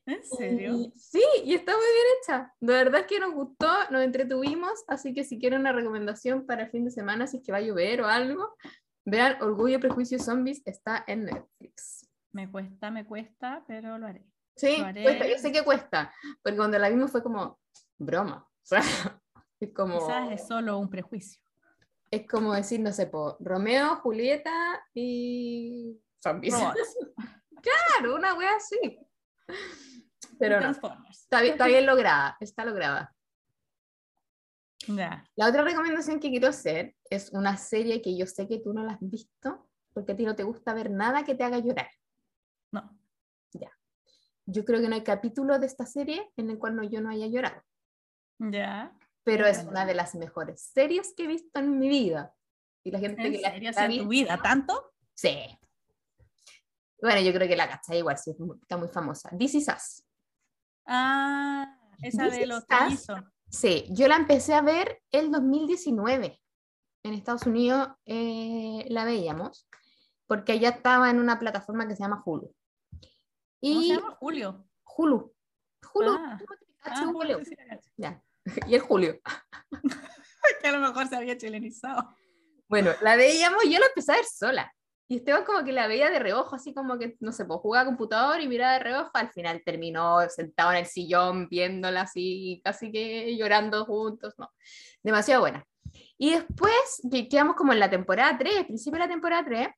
[0.07, 0.73] ¿En serio?
[0.75, 2.55] Y- sí, y está muy bien hecha.
[2.61, 6.63] De verdad es que nos gustó, nos entretuvimos, así que si quieren una recomendación para
[6.65, 8.57] el fin de semana, si es que va a llover o algo,
[9.05, 12.09] vean Orgullo, Prejuicio Zombies, está en Netflix.
[12.33, 14.25] Me cuesta, me cuesta, pero lo haré.
[14.57, 15.03] Sí, Lo haré.
[15.03, 16.13] cuesta, yo sé que cuesta,
[16.43, 17.59] porque cuando la vimos fue como
[17.99, 18.49] broma.
[18.67, 18.83] O sea,
[19.61, 21.41] es como, Quizás es solo un prejuicio.
[22.11, 26.55] Es como decir, no sé, po, Romeo, Julieta y zombies.
[26.55, 26.97] Robots.
[27.99, 28.79] Claro, una wea así.
[30.39, 33.13] Pero no, está bien, está bien lograda, está lograda.
[34.87, 35.29] Ya.
[35.35, 38.85] La otra recomendación que quiero hacer es una serie que yo sé que tú no
[38.85, 41.91] la has visto, porque a ti no te gusta ver nada que te haga llorar.
[42.71, 42.97] No.
[44.47, 47.11] Yo creo que no hay capítulo de esta serie en el cual no, yo no
[47.11, 47.61] haya llorado.
[48.39, 48.97] Ya.
[49.27, 52.33] Pero es una de las mejores series que he visto en mi vida.
[52.85, 53.71] Y la gente ¿En que la serio?
[53.71, 54.93] está ¿En tu viendo- vida tanto?
[55.15, 55.37] Sí.
[57.03, 59.29] Bueno, yo creo que la cachai igual, sí, está muy famosa.
[59.37, 60.05] This Is Us.
[60.87, 63.17] Ah, esa de This los is Us.
[63.51, 66.41] Sí, yo la empecé a ver el 2019.
[67.03, 69.69] En Estados Unidos eh, la veíamos,
[70.27, 72.47] porque ella estaba en una plataforma que se llama Hulu.
[72.51, 73.01] ¿Cómo
[73.61, 74.17] se Y llama?
[74.21, 74.69] Julio.
[74.85, 75.35] Hulu.
[75.93, 76.13] Hulu.
[76.13, 76.39] Ah.
[76.39, 77.91] ¿cómo te Ah, la cacho.
[77.97, 78.23] Ya.
[78.67, 79.21] Y el Julio.
[80.63, 82.17] Que a lo mejor se había chilenizado.
[82.69, 84.73] Bueno, la veíamos, yo la empecé a ver sola.
[85.09, 87.87] Y Esteban como que la veía de reojo, así como que, no sé, pues jugaba
[87.87, 89.11] computador y miraba de reojo.
[89.15, 94.35] Al final terminó sentado en el sillón viéndola así, casi que llorando juntos.
[94.39, 94.51] No,
[95.03, 95.65] demasiado buena.
[96.17, 99.69] Y después que quedamos como en la temporada 3, principio de la temporada 3,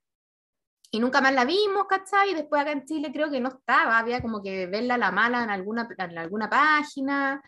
[0.90, 2.30] y nunca más la vimos, ¿cachai?
[2.30, 5.10] Y después acá en Chile creo que no estaba, había como que verla a la
[5.10, 7.42] mala en alguna, en alguna página.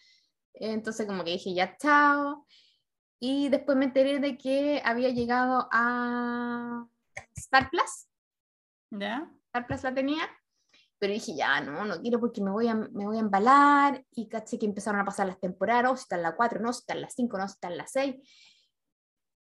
[0.54, 2.46] Entonces como que dije, ya, chao.
[3.18, 6.86] Y después me enteré de que había llegado a
[7.36, 8.08] Star Plus.
[8.90, 9.30] ¿Ya?
[9.46, 10.28] Star Plus la tenía.
[10.98, 14.04] Pero dije, ya, no, no quiero porque me voy a, me voy a embalar.
[14.12, 15.84] Y caché que empezaron a pasar las temporadas.
[15.84, 17.68] No, si está en la 4, no, si está en la 5, no, si está
[17.68, 18.16] en la 6.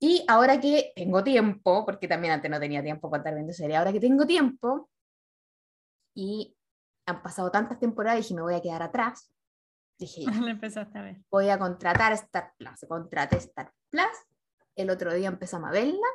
[0.01, 3.75] Y ahora que tengo tiempo, porque también antes no tenía tiempo para estar viendo serie,
[3.75, 4.89] ahora que tengo tiempo
[6.15, 6.55] y
[7.05, 9.29] han pasado tantas temporadas, dije, me voy a quedar atrás.
[9.99, 11.17] Dije, ya, a ver.
[11.29, 12.85] voy a contratar Star Plus.
[12.88, 14.07] Contraté Star Plus.
[14.75, 16.07] El otro día empezamos a verla.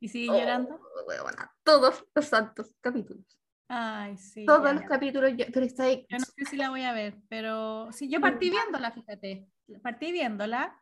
[0.00, 0.78] ¿Y sigue Oh, llorando?
[1.08, 3.24] huevona, todos los santos capítulos.
[3.68, 4.44] Ay, sí.
[4.44, 4.72] todos ya.
[4.74, 5.32] los capítulos.
[5.36, 6.06] yo- pero está ahí.
[6.10, 9.48] Yo no sé si la voy a ver, pero sí, yo partí viéndola, fíjate.
[9.82, 10.78] Partí viéndola.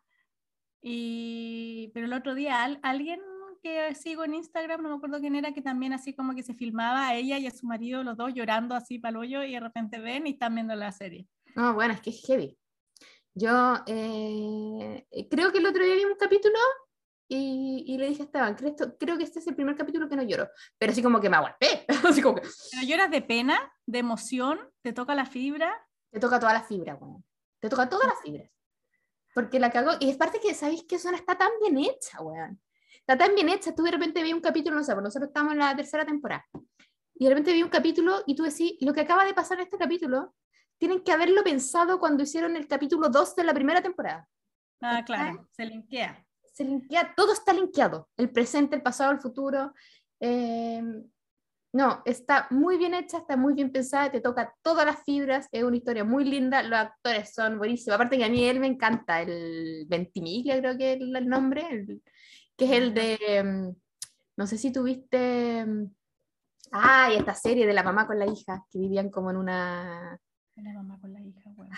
[0.81, 3.21] Y, pero el otro día al- alguien
[3.63, 6.55] que sigo en Instagram, no me acuerdo quién era, que también así como que se
[6.55, 9.61] filmaba a ella y a su marido, los dos llorando así para hoyo y de
[9.61, 11.29] repente ven y están viendo la serie.
[11.55, 12.59] No, bueno, es que es heavy.
[13.35, 16.59] Yo eh, creo que el otro día vi un capítulo
[17.29, 20.17] y, y le dije a Esteban, creo, creo que este es el primer capítulo que
[20.17, 20.49] no lloro.
[20.79, 21.87] Pero así como que me aguanté.
[22.09, 25.73] así como que Pero lloras de pena, de emoción, te toca la fibra.
[26.11, 27.25] te toca todas las fibras, weón.
[27.59, 28.51] Te toca todas las fibras.
[29.35, 29.93] Porque la cagó.
[30.01, 32.61] Y es parte que, ¿sabéis que zona está tan bien hecha, weón?
[32.99, 33.75] Está tan bien hecha.
[33.75, 36.47] Tú de repente vi un capítulo, no sé, pues nosotros estamos en la tercera temporada.
[37.15, 39.65] Y de repente vi un capítulo y tú decís, lo que acaba de pasar en
[39.65, 40.35] este capítulo,
[40.83, 44.29] tienen que haberlo pensado cuando hicieron el capítulo 2 de la primera temporada.
[44.81, 46.27] Ah, claro, se linkea.
[46.53, 48.09] Se linkea, todo está linkeado.
[48.17, 49.73] El presente, el pasado, el futuro.
[50.19, 50.83] Eh,
[51.73, 55.63] no, está muy bien hecha, está muy bien pensada, te toca todas las fibras, es
[55.63, 57.95] una historia muy linda, los actores son buenísimos.
[57.95, 62.03] Aparte que a mí él me encanta, el Ventimiglia creo que es el, nombre, el-
[62.57, 63.77] que es el de, mm,
[64.37, 65.95] no sé si tuviste, mm,
[66.73, 70.19] ay, esta serie de la mamá con la hija, que vivían como en una...
[70.57, 71.75] La mamá con la hija, bueno.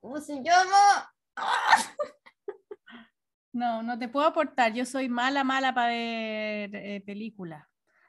[0.00, 1.14] ¿Cómo se llama?
[3.52, 4.72] No, no te puedo aportar.
[4.72, 7.66] Yo soy mala, mala para ver eh, películas.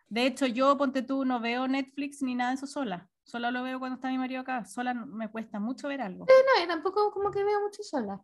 [0.08, 3.10] De hecho, yo, ponte tú, no veo Netflix ni nada de eso sola.
[3.24, 4.66] Solo lo veo cuando está mi marido acá.
[4.66, 6.26] Sola me cuesta mucho ver algo.
[6.26, 8.20] No, yo tampoco como que veo mucho sola.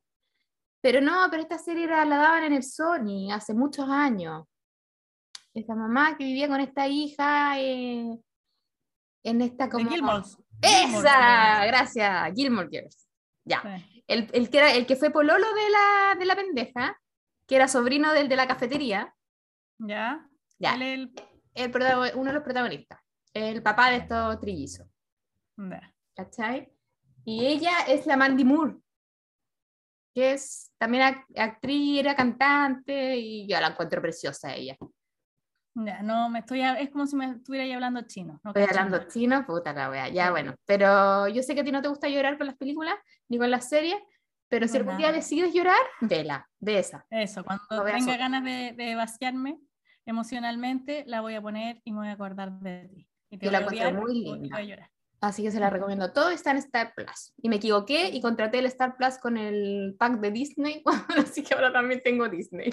[0.81, 4.45] Pero no, pero esta serie la daban en el Sony hace muchos años.
[5.53, 8.19] Esta mamá que vivía con esta hija eh,
[9.23, 9.89] en esta De como...
[9.89, 10.23] Gilmore.
[10.61, 11.65] ¡Esa!
[11.65, 13.07] Gracias, Gilmore Girls.
[13.47, 13.61] Ya.
[13.61, 14.03] Sí.
[14.07, 16.99] el, el que era el que fue pololo de la, de la pendeja,
[17.47, 19.13] que era sobrino del de la cafetería,
[19.77, 20.27] ¿Ya?
[20.57, 20.73] Ya.
[20.75, 21.13] El-
[21.53, 22.99] el protago- uno de los protagonistas,
[23.33, 24.87] el papá de estos trillizos,
[25.57, 25.93] ya.
[26.15, 26.71] ¿cachai?
[27.25, 28.75] Y ella es la Mandy Moore,
[30.13, 34.75] que es también ac- actriz, era cantante, y yo la encuentro preciosa ella.
[35.75, 38.39] Ya, no, me estoy, es como si me estuviera hablando chino.
[38.43, 39.09] no Estoy hablando nada.
[39.09, 40.55] chino, puta la wea, ya bueno.
[40.65, 42.95] Pero yo sé que a ti no te gusta llorar con las películas
[43.27, 43.97] ni con las series,
[44.47, 47.05] pero si No, algún día decides llorar, vela, de esa.
[47.09, 49.59] Eso, cuando a tenga ganas de, de vaciarme
[50.05, 53.07] emocionalmente, la voy a poner y me voy a acordar de ti.
[53.29, 54.55] Y te Yo la voy a encuentro odiar muy linda.
[54.55, 54.91] voy a llorar.
[55.19, 56.13] Así que se la recomiendo.
[56.13, 57.33] Todo está en Star Plus.
[57.37, 60.83] Y me equivoqué y contraté el Star Plus con el pack de Disney.
[61.17, 62.71] Así que ahora también tengo Disney.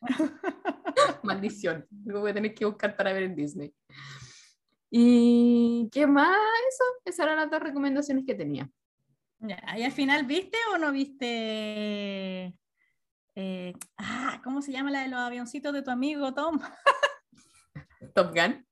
[1.22, 1.86] Maldición.
[2.04, 3.74] Lo voy a tener que buscar para ver en Disney.
[4.90, 6.36] ¿Y qué más?
[6.68, 6.84] Eso.
[7.04, 8.68] Esas eran las dos recomendaciones que tenía.
[9.38, 12.54] Ya, ¿Y al final viste o no viste?
[13.34, 16.58] eh, ah, ¿Cómo se llama la de los avioncitos de tu amigo Tom?
[18.14, 18.66] Top Gun.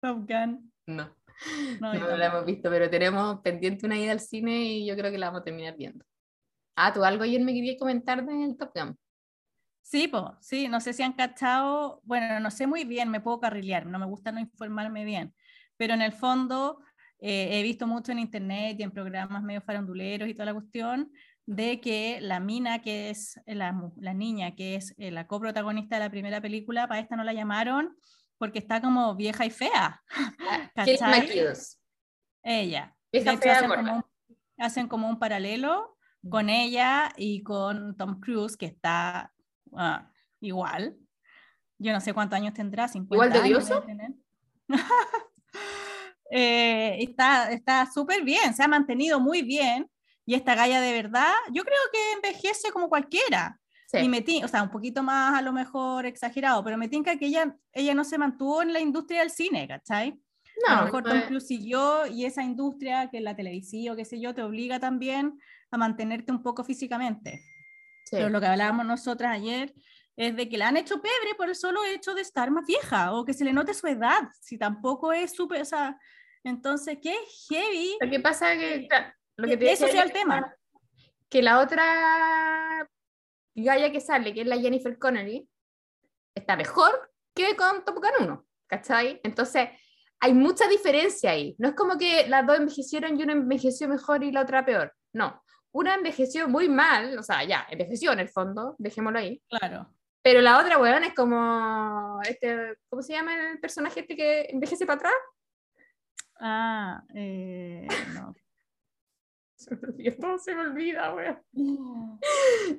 [0.00, 0.72] Top Gun.
[0.86, 1.14] No.
[1.80, 4.96] No, No, no la hemos visto, pero tenemos pendiente una ida al cine y yo
[4.96, 6.04] creo que la vamos a terminar viendo.
[6.74, 8.96] Ah, tú algo ayer me querías comentar del Top Gun.
[9.90, 13.40] Sí, pues, sí, no sé si han cachado, bueno, no sé muy bien, me puedo
[13.40, 15.34] carrilear, no me gusta no informarme bien,
[15.78, 16.82] pero en el fondo
[17.20, 21.10] eh, he visto mucho en internet y en programas medio faranduleros y toda la cuestión
[21.46, 25.96] de que la mina, que es la, mu- la niña, que es eh, la coprotagonista
[25.96, 27.96] de la primera película, para esta no la llamaron
[28.36, 30.02] porque está como vieja y fea,
[30.74, 31.20] Kate ¿Cachai?
[32.42, 32.94] Ella.
[33.10, 34.04] Vieja hecho, fea, hacen como, un,
[34.58, 35.96] hacen como un paralelo
[36.28, 39.32] con ella y con Tom Cruise, que está
[39.76, 40.10] ah,
[40.40, 40.96] igual.
[41.78, 43.84] Yo no sé cuántos años tendrá, 50 ¿Igual de odioso?
[46.30, 49.90] Eh, está está súper bien, se ha mantenido muy bien.
[50.26, 53.58] Y esta galla de verdad, yo creo que envejece como cualquiera.
[53.86, 54.00] Sí.
[54.00, 57.28] Y me o sea, un poquito más a lo mejor exagerado, pero me tinca que
[57.28, 60.20] ella, ella no se mantuvo en la industria del cine, ¿cachai?
[60.66, 64.04] a No, lo mejor Tom Cruise siguió y esa industria, que es la televisión, qué
[64.04, 65.38] sé yo, te obliga también
[65.70, 67.42] a mantenerte un poco físicamente.
[68.10, 68.16] Sí.
[68.16, 69.74] Pero lo que hablábamos nosotras ayer
[70.16, 73.12] es de que la han hecho pebre por el solo hecho de estar más vieja
[73.12, 75.96] o que se le note su edad, si tampoco es súper, o sea,
[76.44, 77.14] entonces, qué
[77.48, 77.96] heavy.
[78.00, 80.54] Lo que pasa que, claro, lo que que te eso sea el tema.
[81.28, 82.88] Que la otra
[83.54, 85.48] galla que sale, que es la Jennifer Connelly,
[86.34, 89.20] está mejor que con Top Gun 1, ¿cachai?
[89.22, 89.68] Entonces,
[90.20, 91.54] hay mucha diferencia ahí.
[91.58, 94.94] No es como que las dos envejecieron y una envejeció mejor y la otra peor.
[95.12, 95.42] No.
[95.72, 99.42] Una envejeció muy mal, o sea, ya, envejeció en el fondo, dejémoslo ahí.
[99.48, 99.92] Claro.
[100.22, 104.86] Pero la otra, weón, es como, este, ¿cómo se llama el personaje este que envejece
[104.86, 105.14] para atrás?
[106.40, 108.34] Ah, eh, no.
[109.56, 111.42] Se me olvida, todo se me olvida, weón.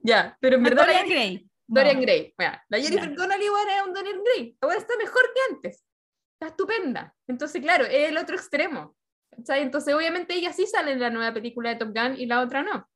[0.03, 0.85] Ya, pero en verdad...
[0.85, 1.49] Dorian Gray.
[1.67, 2.01] Dorian No.
[2.01, 2.33] Gray.
[2.37, 3.15] Mira, la Jennifer.
[3.15, 4.57] Connelly weón, es un Dorian Gray.
[4.61, 5.85] Ahora está mejor que antes.
[6.33, 7.13] Está estupenda.
[7.27, 8.95] Entonces, claro, es el otro extremo.
[9.35, 9.61] ¿Cachai?
[9.61, 12.63] Entonces, obviamente, ella sí sale en la nueva película de Top Gun y la otra
[12.63, 12.87] no.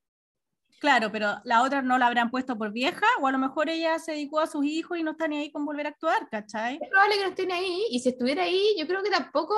[0.80, 3.98] Claro, pero la otra no la habrán puesto por vieja, o a lo mejor ella
[4.00, 6.78] se dedicó a sus hijos y no está ni ahí con volver a actuar, ¿cachai?
[6.82, 7.86] Es probable que no estén ahí.
[7.90, 9.56] Y si estuviera ahí, yo creo que tampoco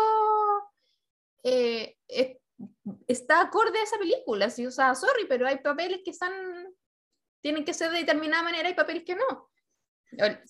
[1.44, 2.38] eh, es-
[3.08, 4.50] está acorde a esa película.
[4.50, 6.32] Sí, o sea, sorry, pero hay papeles que están.
[7.42, 9.50] Tienen que ser de determinada manera y papeles que no.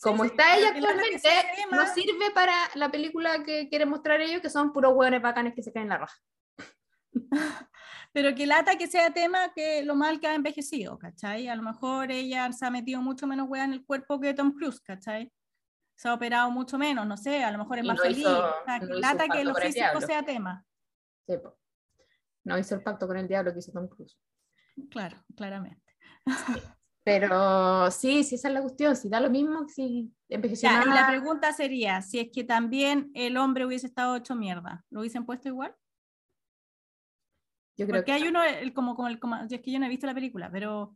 [0.02, 1.30] Como sí, está pero ella actualmente,
[1.72, 5.64] no sirve para la película que quieren mostrar ellos, que son puros hueones bacanes que
[5.64, 6.18] se caen en la raja.
[8.14, 11.48] Pero que lata que sea tema que lo mal que ha envejecido, ¿cachai?
[11.48, 14.54] A lo mejor ella se ha metido mucho menos hueá en el cuerpo que Tom
[14.54, 15.32] Cruise, ¿cachai?
[15.98, 18.20] Se ha operado mucho menos, no sé, a lo mejor es más no feliz.
[18.20, 20.66] hizo- o sea, que no lata que lo físico sea tema.
[21.28, 21.36] Sí.
[22.44, 24.18] No hizo el pacto con el diablo que hizo Tom Cruise.
[24.90, 25.96] Claro, claramente.
[27.06, 28.96] Pero sí, sí, esa es la cuestión.
[28.96, 33.12] Si da lo mismo, si envejeció Ya, y la pregunta sería, si es que también
[33.14, 35.76] el hombre hubiese estado hecho mierda, ¿lo hubiesen puesto igual?
[37.78, 38.30] Yo creo Porque que hay no.
[38.30, 40.96] uno, el, como, como el, como- es que yo no he visto la película, pero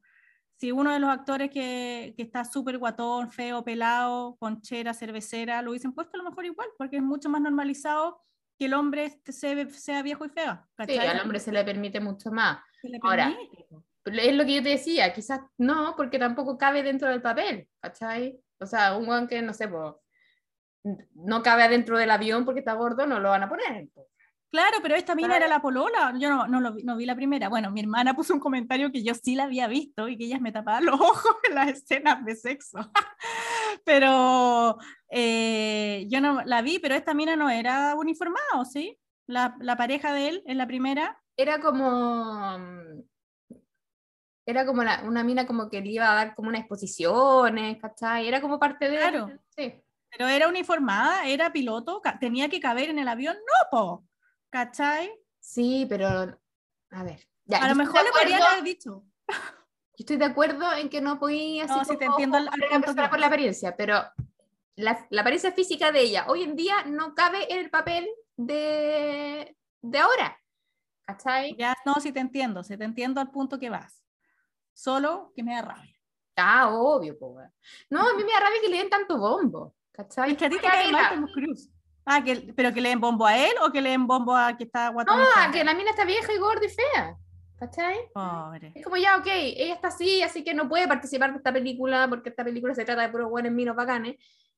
[0.56, 5.70] si uno de los actores que, que está súper guatón, feo, pelado, conchera, cervecera, lo
[5.72, 8.24] hubiesen puesto a lo mejor igual, porque es mucho más normalizado
[8.58, 10.56] que el hombre este se- sea viejo y feo.
[10.56, 11.08] Sí, ¿cachai?
[11.08, 12.60] al hombre se le permite mucho más.
[12.82, 13.68] Se le Ahora, permite.
[14.06, 18.40] Es lo que yo te decía, quizás no, porque tampoco cabe dentro del papel, ¿cachai?
[18.60, 20.02] O sea, un guan que, no sé, po,
[21.14, 23.88] no cabe adentro del avión porque está gordo, no lo van a poner.
[23.94, 24.08] po.
[24.52, 25.46] Claro, pero esta mina Claro.
[25.46, 26.14] era la polola.
[26.18, 27.50] Yo no, no, lo vi, no vi la primera.
[27.50, 30.42] Bueno, mi hermana puso un comentario que yo sí la había visto y que ellas
[30.42, 32.80] me tapaban los ojos en las escenas de sexo.
[33.86, 34.78] pero
[35.10, 38.98] eh, yo no la vi, pero esta mina no era uniformada, ¿o sí?
[39.28, 41.22] La, la pareja de él en la primera.
[41.38, 42.58] Era como.
[44.50, 48.28] Era como la- una mina como que le iba a dar como unas exposiciones, ¿cachai?
[48.28, 48.98] Era como parte de...
[48.98, 49.32] Claro.
[49.56, 49.82] Sí.
[50.12, 54.06] Pero era uniformada, era piloto, tenía que caber en el avión, no, po.
[54.50, 55.12] ¿Cachai?
[55.40, 56.08] Sí, pero
[56.92, 57.20] a ver.
[57.46, 59.04] Ya, A lo mejor le podrían haber dicho.
[59.98, 63.10] Yo estoy de acuerdo en que no podía No, sí, te entiendo al- al persona
[63.10, 64.02] por la apariencia, pero
[64.76, 69.56] la, la apariencia física de ella hoy en día no cabe en el papel de,
[69.82, 70.38] de ahora.
[71.06, 71.56] ¿Cachai?
[71.58, 73.99] Ya, no, sí te entiendo, sí te entiendo al punto que vas.
[74.80, 75.94] Solo que me da rabia.
[76.38, 77.52] Ah, obvio, po, weón.
[77.90, 79.76] No, a mí me da rabia que le den tanto bombo.
[79.92, 80.32] ¿Cachai?
[80.32, 81.70] Es que a ti te cae mal Cruise.
[82.06, 84.56] Ah, que, pero que le den bombo a él o que le den bombo a
[84.56, 85.20] que está guatón.
[85.20, 87.18] No, que la mina está vieja y gorda y fea.
[87.58, 87.98] ¿Cachai?
[88.14, 88.72] Pobre.
[88.74, 92.08] Es como ya, ok, ella está así, así que no puede participar de esta película
[92.08, 94.16] porque esta película se trata de puros buenos minos bacanes.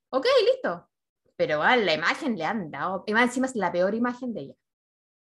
[0.09, 0.87] Ok, listo.
[1.35, 3.03] Pero ah, la imagen le han dado.
[3.07, 4.55] Y más encima es la peor imagen de ella.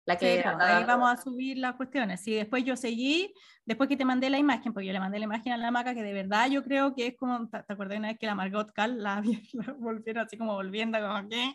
[0.07, 0.41] La Sí, que.
[0.41, 2.21] pues, ahí vamos a subir las cuestiones.
[2.21, 3.33] Sí, después yo seguí,
[3.65, 5.93] después que te mandé la imagen, porque yo le mandé la imagen a la maca,
[5.93, 8.71] que de verdad yo creo que es como, ¿te, acuerdas una vez que la Margot
[8.71, 9.21] Cal la,
[9.53, 11.53] la volvieron así como volviendo, como que,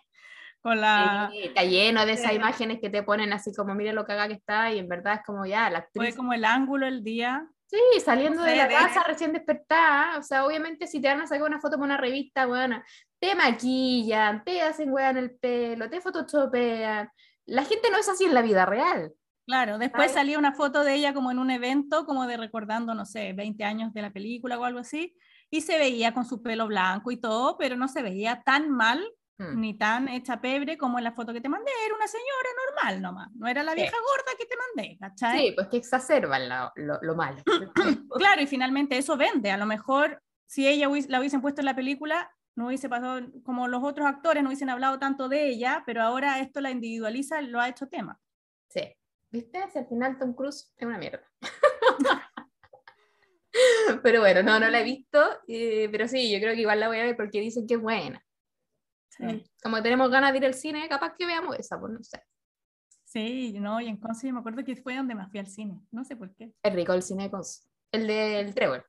[0.61, 1.31] con la...
[1.33, 4.35] Sí, está lleno de esas imágenes que te ponen así como, mire lo cagada que
[4.35, 6.17] está, y en verdad es como ya, la Fue actriz.
[6.17, 7.49] como el ángulo el día.
[7.65, 10.19] Sí, saliendo no de la casa recién despertada.
[10.19, 12.83] O sea, obviamente, si te van a sacar una foto para una revista, bueno,
[13.19, 17.09] te maquillan, te hacen weá en el pelo, te photoshopean.
[17.47, 19.13] La gente no es así en la vida real.
[19.47, 20.15] Claro, después Ay.
[20.15, 23.65] salía una foto de ella como en un evento, como de recordando, no sé, 20
[23.65, 25.17] años de la película o algo así,
[25.51, 29.03] y se veía con su pelo blanco y todo, pero no se veía tan mal
[29.39, 29.59] Hmm.
[29.61, 33.03] ni tan hecha pebre como en la foto que te mandé, era una señora normal
[33.03, 33.77] nomás, no era la Sí.
[33.79, 35.39] vieja gorda que te mandé, ¿cachai?
[35.39, 37.43] Sí, pues que exacerban la- lo, lo malo.
[38.19, 41.75] Claro, y finalmente eso vende, a lo mejor si ella la hubiesen puesto en la
[41.75, 46.03] película, no hubiese pasado como los otros actores, no hubiesen hablado tanto de ella, pero
[46.03, 48.21] ahora esto la individualiza, lo ha hecho tema.
[48.69, 48.83] Sí.
[49.31, 49.71] ¿Viste?
[49.71, 51.27] Si al final Tom Cruise es una mierda.
[54.03, 56.89] pero bueno, no, no la he visto, eh, pero sí, yo creo que igual la
[56.89, 58.23] voy a ver porque dicen que es buena.
[59.09, 59.45] Sí.
[59.63, 62.23] Como que tenemos ganas de ir al cine, capaz que veamos esa, pues no sé.
[63.05, 65.81] Sí, no, y en Conce yo me acuerdo que fue donde más fui al cine,
[65.91, 66.55] no sé por qué.
[66.63, 67.69] Es rico el cine de Cons.
[67.91, 68.87] El del Trevor,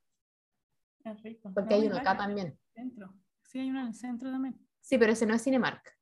[1.03, 1.51] Es rico.
[1.53, 2.57] porque No, hay uno acá también.
[2.74, 3.14] Centro.
[3.53, 4.59] Sí, hay uno en el centro también.
[4.81, 5.95] Sí, pero ese no es Cinemark.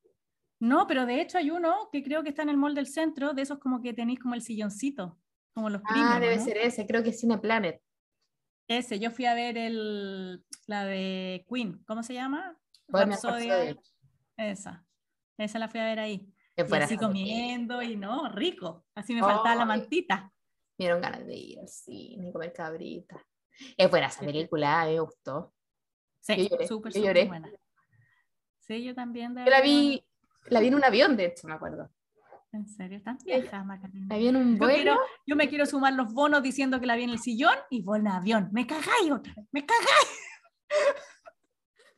[0.62, 3.34] No, pero de hecho hay uno que creo que está en el mall del centro,
[3.34, 5.20] de esos como que tenéis como el silloncito,
[5.54, 6.46] como los premium, Ah, debe ¿no?
[6.46, 7.82] ser ese, creo que es Cineplanet.
[8.70, 12.58] Ese, yo fui a ver el, la de Queen, ¿cómo se llama?
[12.88, 13.76] Rhapsody.
[14.38, 14.86] Esa,
[15.38, 16.34] esa la fui a ver ahí.
[16.56, 18.86] Es Y así comiendo y no, rico.
[18.96, 20.32] Así me faltaba la mantita.
[20.78, 23.22] Me dieron ganas de ir al cine y comer cabrita.
[23.76, 25.54] Es buena esa película, me gustó.
[26.22, 27.50] Sí, súper, súper buena.
[28.60, 29.34] Sí, yo también.
[29.36, 30.04] de Yo la vi,
[30.46, 31.90] la vi en un avión, de hecho, me acuerdo.
[32.54, 34.08] En serio, tan vieja, Macarena.
[34.10, 34.76] La vi en un Yo, vuelo.
[34.76, 37.82] quiero- yo me quiero sumar los bonos diciendo que la vi en el sillón y
[37.82, 38.50] vos en avión.
[38.52, 40.20] Me cagáis otra vez, me cagáis.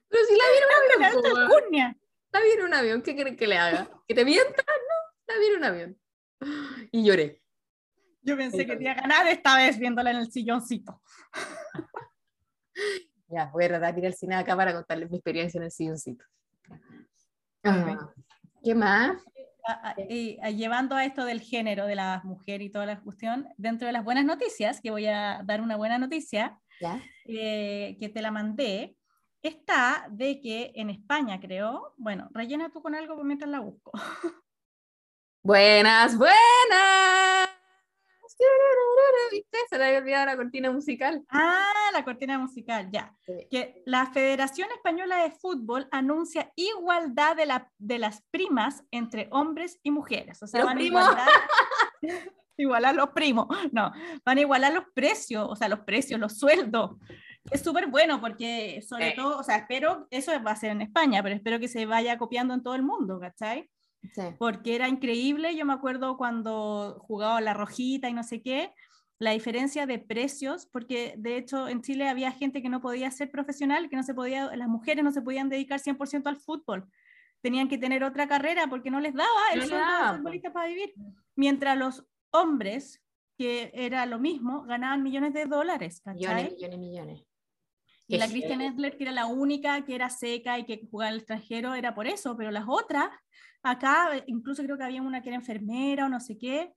[0.10, 1.98] Pero si la vi en un la avión, alcurnia.
[2.32, 3.90] la vi en un avión, ¿qué creen que le haga?
[4.08, 4.64] ¿Que te mienta?
[4.68, 6.00] No, la vi en un avión.
[6.92, 7.42] Y lloré.
[8.22, 11.02] Yo pensé que te iba a ganar esta vez viéndola en el silloncito.
[13.34, 15.72] Ya, voy a tratar de ir al cine acá para contarles mi experiencia en el
[15.72, 16.24] silloncito.
[17.64, 18.12] Ah,
[18.64, 19.18] ¿Qué más?
[19.66, 23.00] A- a- y, a- llevando a esto del género de la mujer y toda la
[23.00, 26.60] cuestión, dentro de las buenas noticias, que voy a dar una buena noticia,
[27.26, 28.96] eh, que te la mandé,
[29.42, 33.92] está de que en España, creo, bueno, rellena tú con algo mientras la busco.
[35.46, 37.50] Buenas, buenas.
[39.32, 39.58] ¿Viste?
[39.70, 41.24] Se le había olvidado la cortina musical.
[41.30, 43.16] Ah, la cortina musical, ya.
[43.26, 43.34] Sí.
[43.50, 49.80] Que la Federación Española de Fútbol anuncia igualdad de, la, de las primas entre hombres
[49.84, 50.42] y mujeres.
[50.44, 51.02] O sea, Los van a primos.
[51.04, 51.30] igualar,
[52.58, 53.48] igualar los primos.
[53.72, 53.92] No,
[54.26, 56.92] van a igualar los precios, o sea, los precios, los sueldos.
[57.52, 59.16] Es súper bueno porque, sobre Sí.
[59.18, 62.18] todo, o sea, espero, eso va a ser en España, pero espero que se vaya
[62.18, 63.70] copiando en todo el mundo, ¿cachai?
[64.14, 64.22] Sí.
[64.38, 65.56] porque era increíble.
[65.56, 68.74] Yo me acuerdo cuando jugaba la rojita y no sé qué,
[69.20, 73.32] la diferencia de precios, porque de hecho en Chile había gente que no podía ser
[73.32, 76.90] profesional, que no se podía, las mujeres no se podían dedicar 100% al fútbol.
[77.42, 80.54] Tenían que tener otra carrera porque no les daba el No sueldo de daba, futbolista
[80.54, 80.94] para vivir.
[81.36, 83.02] Mientras los hombres,
[83.38, 86.16] que era lo mismo, ganaban millones de dólares, ¿cachai?
[86.20, 87.24] Millones, millones, millones.
[88.08, 88.62] Y la Christian.
[88.62, 92.06] Edler, que era la única que era seca y que jugaba el extranjero, era por
[92.06, 93.10] eso, pero las otras,
[93.62, 96.74] acá eh, incluso creo que había una que era enfermera o no sé qué,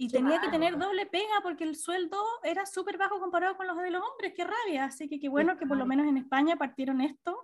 [0.00, 3.66] y Qué tenía que tener doble pega porque el sueldo era súper bajo comparado con
[3.66, 4.84] los de los hombres, qué rabia.
[4.84, 7.36] Así que qué bueno que por lo menos en España partieron esto.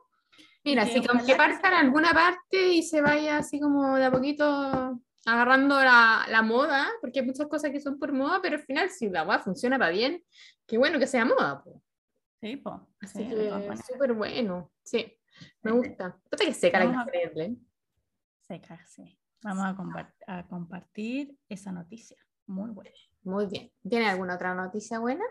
[0.62, 5.00] Mira, que así que partan alguna parte y se vaya así como de a poquito
[5.26, 8.88] agarrando la, la moda, porque hay muchas cosas que son por moda, pero al final
[8.88, 10.22] si la weá funciona para bien,
[10.64, 11.60] qué bueno que sea moda.
[11.60, 11.82] po.
[12.44, 12.86] Sí, po.
[13.00, 13.86] Así Sí, que maneras.
[13.86, 15.18] súper bueno, sí,
[15.62, 16.20] me gusta.
[16.28, 17.56] Puta que seca la a- increíble.
[18.42, 19.18] Seca, sí.
[19.42, 22.18] Vamos a, compar- a compartir esa noticia.
[22.46, 22.90] Muy buena.
[23.22, 23.72] Muy bien.
[23.88, 25.24] ¿Tiene alguna otra noticia buena?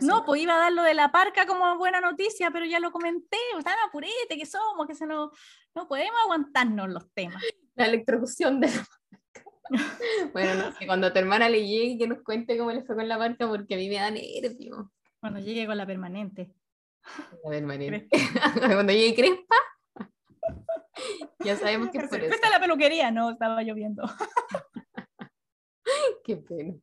[0.00, 2.92] No, pues iba a dar lo de la parca como buena noticia, pero ya lo
[2.92, 3.36] comenté.
[3.62, 5.30] Tan apurete que somos, que se nos,
[5.74, 7.42] no podemos aguantarnos los temas.
[7.74, 9.50] La electrocución de la marca.
[10.32, 12.96] Bueno, no sé, cuando a tu hermana le llegue que nos cuente cómo le fue
[12.96, 14.90] con la marca, porque a mí me da nervio.
[15.20, 16.54] Cuando llegue con la permanente.
[17.44, 18.04] A ver, Mariela.
[18.60, 19.56] Cuando llegue Crespa,
[21.44, 22.34] ya sabemos que es por eso.
[22.42, 24.02] A la peluquería, no, estaba lloviendo.
[26.24, 26.74] Qué pena.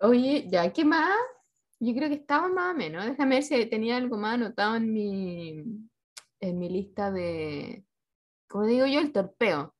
[0.00, 1.16] Oye, ya, ¿qué más?
[1.78, 3.04] Yo creo que estaba más o menos.
[3.04, 5.64] Déjame ver si tenía algo más anotado en mi,
[6.40, 7.84] en mi lista de,
[8.48, 9.00] ¿cómo digo yo?
[9.00, 9.74] El torpeo.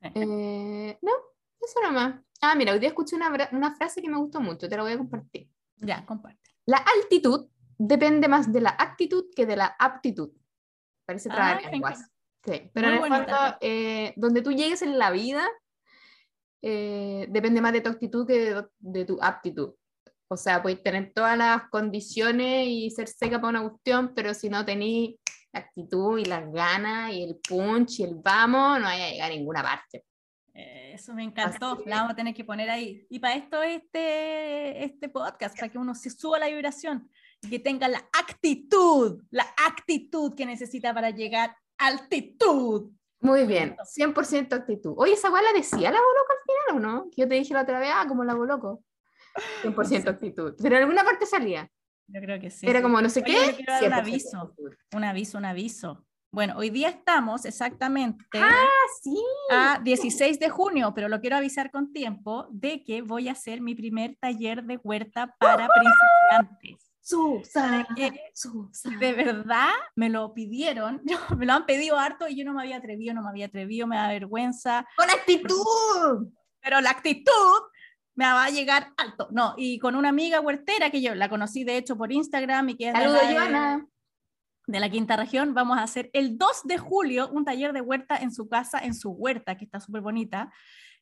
[0.00, 1.12] Eh, no,
[1.60, 2.20] eso nomás.
[2.40, 4.92] Ah, mira, hoy día escuché una, una frase que me gustó mucho, te la voy
[4.92, 5.48] a compartir.
[5.76, 6.39] Ya, comparte.
[6.70, 7.48] La altitud
[7.78, 10.30] depende más de la actitud que de la aptitud.
[11.04, 11.98] Parece Ah, traer lenguas.
[12.44, 13.36] Sí, pero Muy en el bonita.
[13.38, 15.48] fondo, eh, donde tú llegues en la vida,
[16.62, 19.74] eh, depende más de tu actitud que de, de tu aptitud.
[20.28, 24.48] O sea, puedes tener todas las condiciones y ser seca para una cuestión, pero si
[24.48, 25.16] no tenés
[25.52, 29.32] la actitud y las ganas y el punch y el vamos, no vaya a llegar
[29.32, 30.04] a ninguna parte.
[30.54, 33.06] Eh, Eso me encantó, la vamos a tener que poner ahí.
[33.08, 37.08] Y para esto este, este podcast, para que uno se suba la vibración
[37.42, 42.90] y que tenga la actitud, la actitud que necesita para llegar a altitud.
[43.20, 44.94] Muy bien, 100% actitud.
[44.96, 47.10] Oye, ¿esa weá la decía la Boloco al final o no?
[47.10, 48.82] Que yo te dije la otra vez, ah, como la Boloco.
[49.62, 50.54] 100% actitud.
[50.60, 51.70] Pero en alguna parte salía.
[52.06, 52.66] Yo creo que sí.
[52.66, 53.46] Era como no sé Oye, qué.
[53.52, 54.54] yo quiero dar un 100% aviso.
[54.94, 56.06] Un aviso, un aviso.
[56.32, 58.68] Bueno, hoy día estamos exactamente Ah,
[59.02, 59.16] sí.
[59.50, 63.60] a 16 de junio, pero lo quiero avisar con tiempo de que voy a hacer
[63.60, 66.86] mi primer taller de huerta para principiantes.
[67.02, 67.88] Susana,
[68.32, 68.98] Susana.
[69.00, 71.02] De verdad, me lo pidieron,
[71.36, 73.88] me lo han pedido harto y yo no me había atrevido, no me había atrevido,
[73.88, 76.28] me da vergüenza, Con actitud.
[76.60, 77.32] pero la actitud
[78.14, 79.26] me va a llegar alto.
[79.32, 82.76] No, y con una amiga huertera que yo la conocí de hecho por Instagram y
[82.76, 83.86] que es acá de- Joana.
[84.70, 88.16] De la quinta región, vamos a hacer el 2 de julio un taller de huerta
[88.16, 90.52] en su casa, en su huerta, que está súper bonita,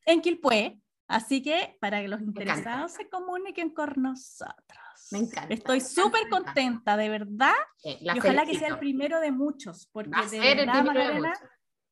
[0.06, 0.80] en Quilpué.
[1.06, 4.78] Así que para que los interesados se comuniquen con nosotros.
[5.10, 6.52] Me encanta, Estoy súper encanta.
[6.52, 7.54] contenta, de verdad.
[7.82, 8.74] Eh, y ojalá que sea felicito.
[8.74, 11.32] el primero de muchos, porque Va de verdad, primero de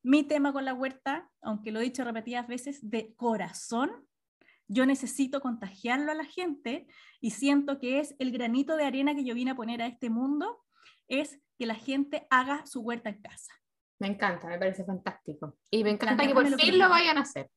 [0.02, 3.90] mi tema con la huerta, aunque lo he dicho repetidas veces, de corazón,
[4.68, 6.86] yo necesito contagiarlo a la gente
[7.20, 10.10] y siento que es el granito de arena que yo vine a poner a este
[10.10, 10.62] mundo,
[11.08, 13.52] es que la gente haga su huerta en casa.
[13.98, 15.58] Me encanta, me parece fantástico.
[15.70, 17.50] Y me encanta que por fin lo vayan a hacer.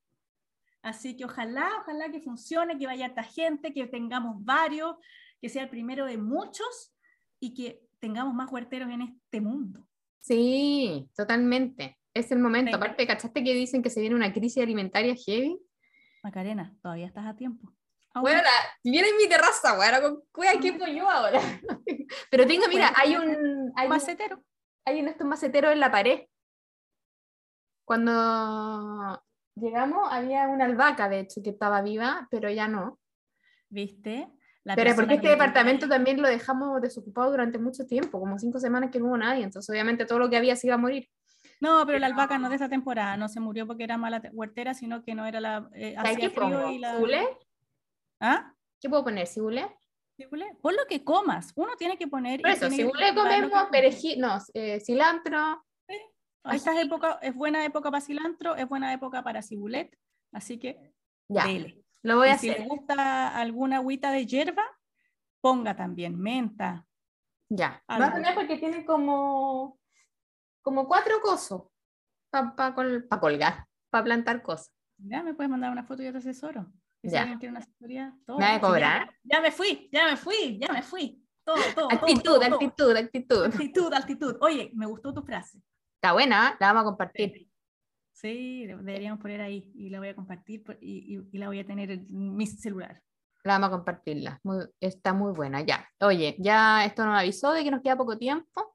[0.82, 4.96] Así que ojalá, ojalá que funcione, que vaya esta gente, que tengamos varios,
[5.42, 6.96] que sea el primero de muchos
[7.40, 9.88] y que tengamos más huerteros en este mundo.
[10.22, 11.98] Sí, totalmente.
[12.14, 12.72] Es el momento.
[12.72, 12.86] Venga.
[12.86, 15.60] Aparte, ¿cachaste que dicen que se viene una crisis alimentaria heavy?
[16.24, 17.74] Macarena, todavía estás a tiempo.
[18.14, 18.24] Aún.
[18.24, 18.42] Bueno,
[18.84, 21.40] viene en mi terraza, bueno, con cueva, ¿qué voy yo ahora?
[22.32, 24.44] Pero tengo, mira, hay un, hay un, macetero.
[24.86, 26.22] hay un estos maceteros en la pared.
[27.86, 29.22] Cuando
[29.56, 33.00] llegamos había una albahaca, de hecho, que estaba viva, pero ya no.
[33.70, 34.30] ¿Viste?
[34.64, 38.38] La Pero porque este que departamento quería- también lo dejamos desocupado durante mucho tiempo, como
[38.38, 40.80] cinco semanas que no hubo nadie, entonces obviamente todo lo que había se iba a
[40.80, 41.08] morir.
[41.62, 44.30] No, pero la albahaca no de esta temporada, no se murió porque era mala te-
[44.32, 45.70] huertera, sino que no era la.
[45.74, 46.96] eh, ¿Sabes hacía frío y la.
[46.96, 47.28] ¿Cibule?
[48.20, 48.54] ¿Ah?
[48.80, 49.28] ¿Qué puedo poner?
[49.28, 49.76] ¿Cibule?
[50.16, 50.56] ¿Cibule?
[50.62, 51.52] Pon lo que comas.
[51.56, 52.42] Uno tiene que poner.
[52.42, 53.70] Por eso, que comemos, come.
[53.72, 55.66] perejil, no, eh, cilantro,
[56.44, 59.98] Esta es, época, es buena época para cilantro, es buena época para cibulet,
[60.34, 60.94] así que
[61.30, 61.84] ya, dele.
[62.02, 62.64] lo voy a si hacer.
[62.64, 64.64] le gusta alguna agüita de hierba,
[65.42, 66.86] ponga también menta.
[67.50, 68.04] Ya, Algo.
[68.04, 69.80] va a poner porque tiene como,
[70.62, 71.64] como cuatro cosos
[72.32, 72.76] para
[73.20, 74.72] colgar, para plantar cosas.
[74.98, 76.72] Ya me puedes mandar una foto y yo te asesoro.
[77.02, 77.26] Y Ya.
[77.38, 78.38] quiere una asesoría, todo.
[78.40, 79.16] ¿Me va a Sí, ya- cobrar?
[79.24, 81.24] Ya, me fui, ya me fui, ya me fui.
[81.46, 82.56] Todo, todo, todo, Actitud, todo, todo.
[82.56, 83.46] actitud, actitud.
[83.46, 84.38] Actitud, actitud.
[84.42, 85.62] Oye, me gustó tu frase.
[85.96, 86.58] Está buena, ¿eh?
[86.60, 87.48] la vamos a compartir.
[88.12, 91.66] Sí, deberíamos poner ahí y la voy a compartir y, y- y la voy a
[91.66, 93.02] tener en mi celular.
[93.46, 94.40] La vamos a compartirla.
[94.44, 95.88] Muy- está muy buena, ya.
[96.02, 98.69] Oye, ya esto nos avisó de que nos queda poco tiempo,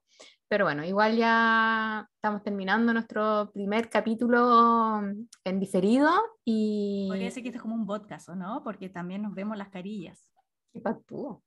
[0.47, 5.01] pero bueno, igual ya estamos terminando nuestro primer capítulo
[5.43, 6.11] en diferido
[6.43, 7.07] y...
[7.09, 8.61] Podría ser que este es como un podcast, ¿o no?
[8.63, 10.31] Porque también nos vemos las carillas.
[10.71, 11.43] ¿Qué patúo?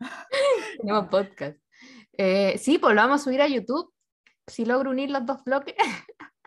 [0.80, 1.58] Tenemos podcast.
[2.16, 3.92] Eh, sí, pues lo vamos a subir a YouTube.
[4.46, 5.74] Si logro unir los dos bloques.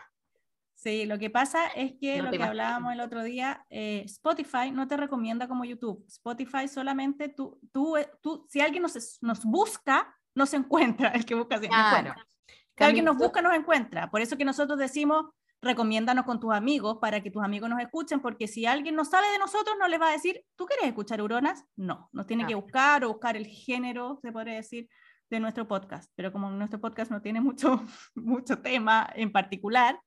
[0.74, 2.45] Sí, lo que pasa es que No lo que imagino.
[2.49, 6.03] hablábamos el otro día, eh, Spotify no te recomienda como YouTube.
[6.07, 11.10] Spotify solamente tú, tú, eh, tú si alguien nos, nos busca, nos encuentra.
[11.10, 11.98] El que busca siempre Claro.
[12.10, 12.28] encuentra.
[12.78, 14.10] Si alguien nos busca, nos encuentra.
[14.10, 15.26] Por eso que nosotros decimos,
[15.62, 19.28] recomiéndanos con tus amigos para que tus amigos nos escuchen, porque si alguien no sabe
[19.32, 21.64] de nosotros, no les va a decir, ¿tú quieres escuchar Uronas?
[21.76, 22.48] No, nos tiene Ah.
[22.48, 24.90] que buscar o buscar el género, se podría decir,
[25.30, 26.12] de nuestro podcast.
[26.16, 27.84] Pero como nuestro podcast no tiene mucho,
[28.16, 30.00] mucho tema en particular,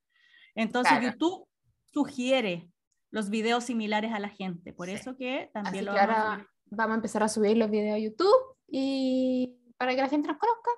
[0.55, 1.11] entonces Claro.
[1.13, 1.47] YouTube
[1.93, 2.67] sugiere
[3.11, 4.73] los videos similares a la gente.
[4.73, 4.93] Por Sí.
[4.95, 6.47] eso que también Así lo que vamos a ahora subir.
[6.71, 10.37] vamos a empezar a subir los videos a YouTube y para que la gente nos
[10.37, 10.71] conozca.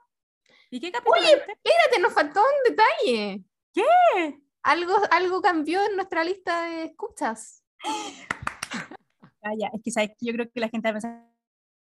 [0.69, 1.31] ¿Y qué capítulo Oye?
[1.33, 3.43] Espérate, nos faltó un detalle.
[3.73, 4.41] ¿Qué?
[4.63, 7.63] Algo, algo cambió en nuestra lista de escuchas.
[9.41, 11.23] Calla, es que ¿sabes yo creo que la gente va a pensar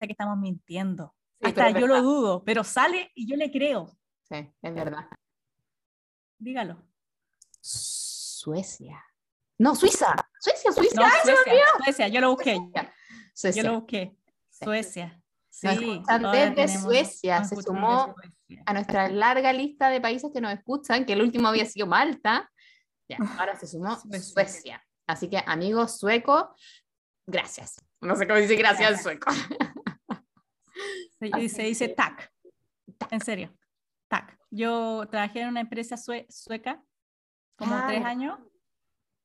[0.00, 1.14] que estamos mintiendo.
[1.40, 3.98] Sí, Hasta yo lo dudo, pero sale y yo le creo.
[4.28, 5.08] Sí, es verdad.
[6.38, 6.82] Dígalo.
[7.60, 9.04] Suecia.
[9.58, 10.14] No, Suiza.
[10.38, 11.00] Suecia, Suiza.
[11.00, 12.56] No, ¡Ay, se me Suecia, Suecia, yo lo busqué.
[12.56, 12.82] olvidó!
[12.82, 12.88] Yo
[13.34, 13.62] Suecia.
[13.64, 14.16] lo busqué.
[14.50, 15.22] Suecia.
[15.58, 18.62] Sí, Nos escuchan desde Suecia, se sumó Suecia.
[18.66, 22.50] A nuestra larga lista de países que nos escuchan, que el último había sido Malta.
[23.08, 24.20] Ya, ahora se sumó Suecia.
[24.20, 24.86] Suecia.
[25.06, 26.44] Así que, amigos suecos,
[27.26, 27.76] gracias.
[28.02, 29.30] No sé cómo dice gracias en sueco.
[31.18, 32.30] Se, se dice que- TAC.
[33.10, 33.56] En serio.
[34.08, 34.38] TAC.
[34.50, 36.82] Yo trabajé en una empresa sue- sueca
[37.56, 38.38] como Ah, tres años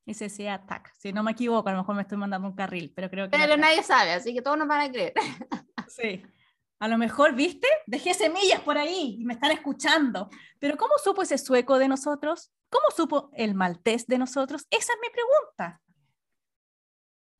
[0.06, 0.92] y se decía TAC.
[0.98, 3.36] Si no me equivoco, a lo mejor me estoy mandando un carril, pero creo que.
[3.36, 3.58] Pero TAC.
[3.60, 5.12] nadie sabe, así que todos nos van a creer.
[5.96, 6.22] Sí.
[6.78, 7.68] A lo mejor, ¿viste?
[7.86, 10.28] Dejé semillas por ahí y me están escuchando.
[10.58, 12.52] Pero ¿cómo supo ese sueco de nosotros?
[12.68, 14.66] ¿Cómo supo el maltés de nosotros?
[14.70, 15.80] Esa es mi pregunta.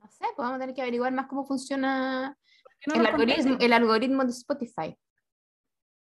[0.00, 3.06] No sé, pues vamos a tener que averiguar más cómo funciona ¿Por qué no el,
[3.06, 3.64] algoritmo, contesta?
[3.64, 4.98] el algoritmo de Spotify.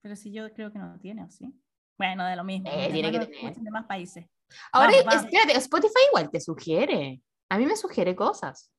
[0.02, 1.52] Pero si yo creo que no lo tiene, ¿o sí?
[1.98, 2.70] Bueno, de lo mismo.
[2.70, 3.56] Eh, tiene que tener.
[3.56, 4.26] de más países.
[4.72, 5.24] Ahora, Vamos, vamos.
[5.26, 7.22] espérate, Spotify igual te sugiere.
[7.50, 8.72] A mí me sugiere cosas.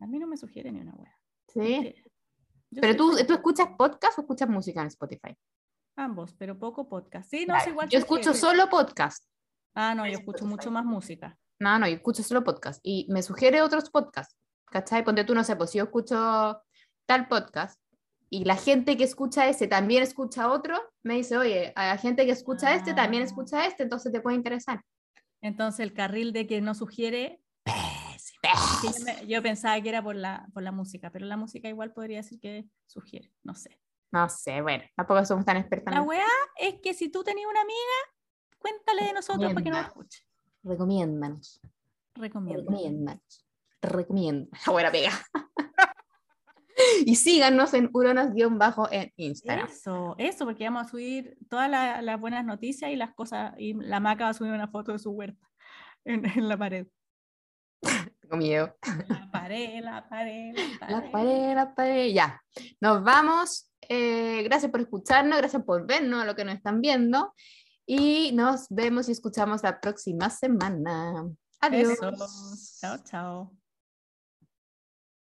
[0.00, 1.16] A mí no me sugiere ni una wea.
[1.48, 1.94] Sí.
[2.70, 5.36] Yo Pero tú, tú escuchas podcast o escuchas música en Spotify.
[5.96, 7.28] Ambos, pero poco podcast.
[7.30, 7.88] Sí, no, es igual.
[7.88, 9.24] yo escucho solo podcast.
[9.74, 11.36] Ah, no, yo escucho mucho más música.
[11.58, 12.80] No, no, yo escucho solo podcast.
[12.82, 14.36] Y me sugiere otros podcasts.
[14.66, 15.04] ¿Cachai?
[15.04, 16.62] Ponte tú, no sé, pues si yo escucho
[17.06, 17.80] tal podcast
[18.28, 22.24] y la gente que escucha ese también escucha otro, me dice, oye, a la gente
[22.24, 23.26] que escucha este también Ah.
[23.26, 24.80] escucha este, entonces te puede interesar.
[25.42, 27.40] Entonces el carril de que no sugiere,
[28.40, 28.48] que
[28.98, 31.92] yo, me- yo pensaba que era por la, por la música, pero la música igual
[31.92, 33.78] podría decir que sugiere, no sé.
[34.12, 35.94] No sé, bueno, tampoco somos tan expertas.
[35.94, 36.24] La weá
[36.58, 37.78] es que si tú tenías una amiga,
[38.58, 40.24] cuéntale de nosotros para que nos escuche.
[40.64, 41.60] Recomiéndanos,
[42.14, 42.62] Recomiendo.
[42.62, 43.46] recomiéndanos,
[43.80, 44.64] recomiéndanos.
[44.66, 45.12] Buena pega.
[47.06, 49.68] y síganos en uronas-bajo en Instagram.
[49.68, 53.74] Eso, eso, porque vamos a subir todas la- las buenas noticias y las cosas, y
[53.74, 55.48] la maca va a subir una foto de su huerta
[56.04, 56.86] en, en la pared.
[58.30, 58.76] Tengo miedo.
[59.08, 60.92] La pared, la pared, la pared.
[60.92, 62.12] La pared, la pared.
[62.12, 62.40] Ya.
[62.80, 63.72] Nos vamos.
[63.88, 67.34] Eh, gracias por escucharnos, gracias por vernos a lo que nos están viendo.
[67.86, 71.28] Y nos vemos y escuchamos la próxima semana.
[71.60, 71.98] Adiós.
[72.00, 72.78] Besos.
[72.80, 73.59] Chao, chao.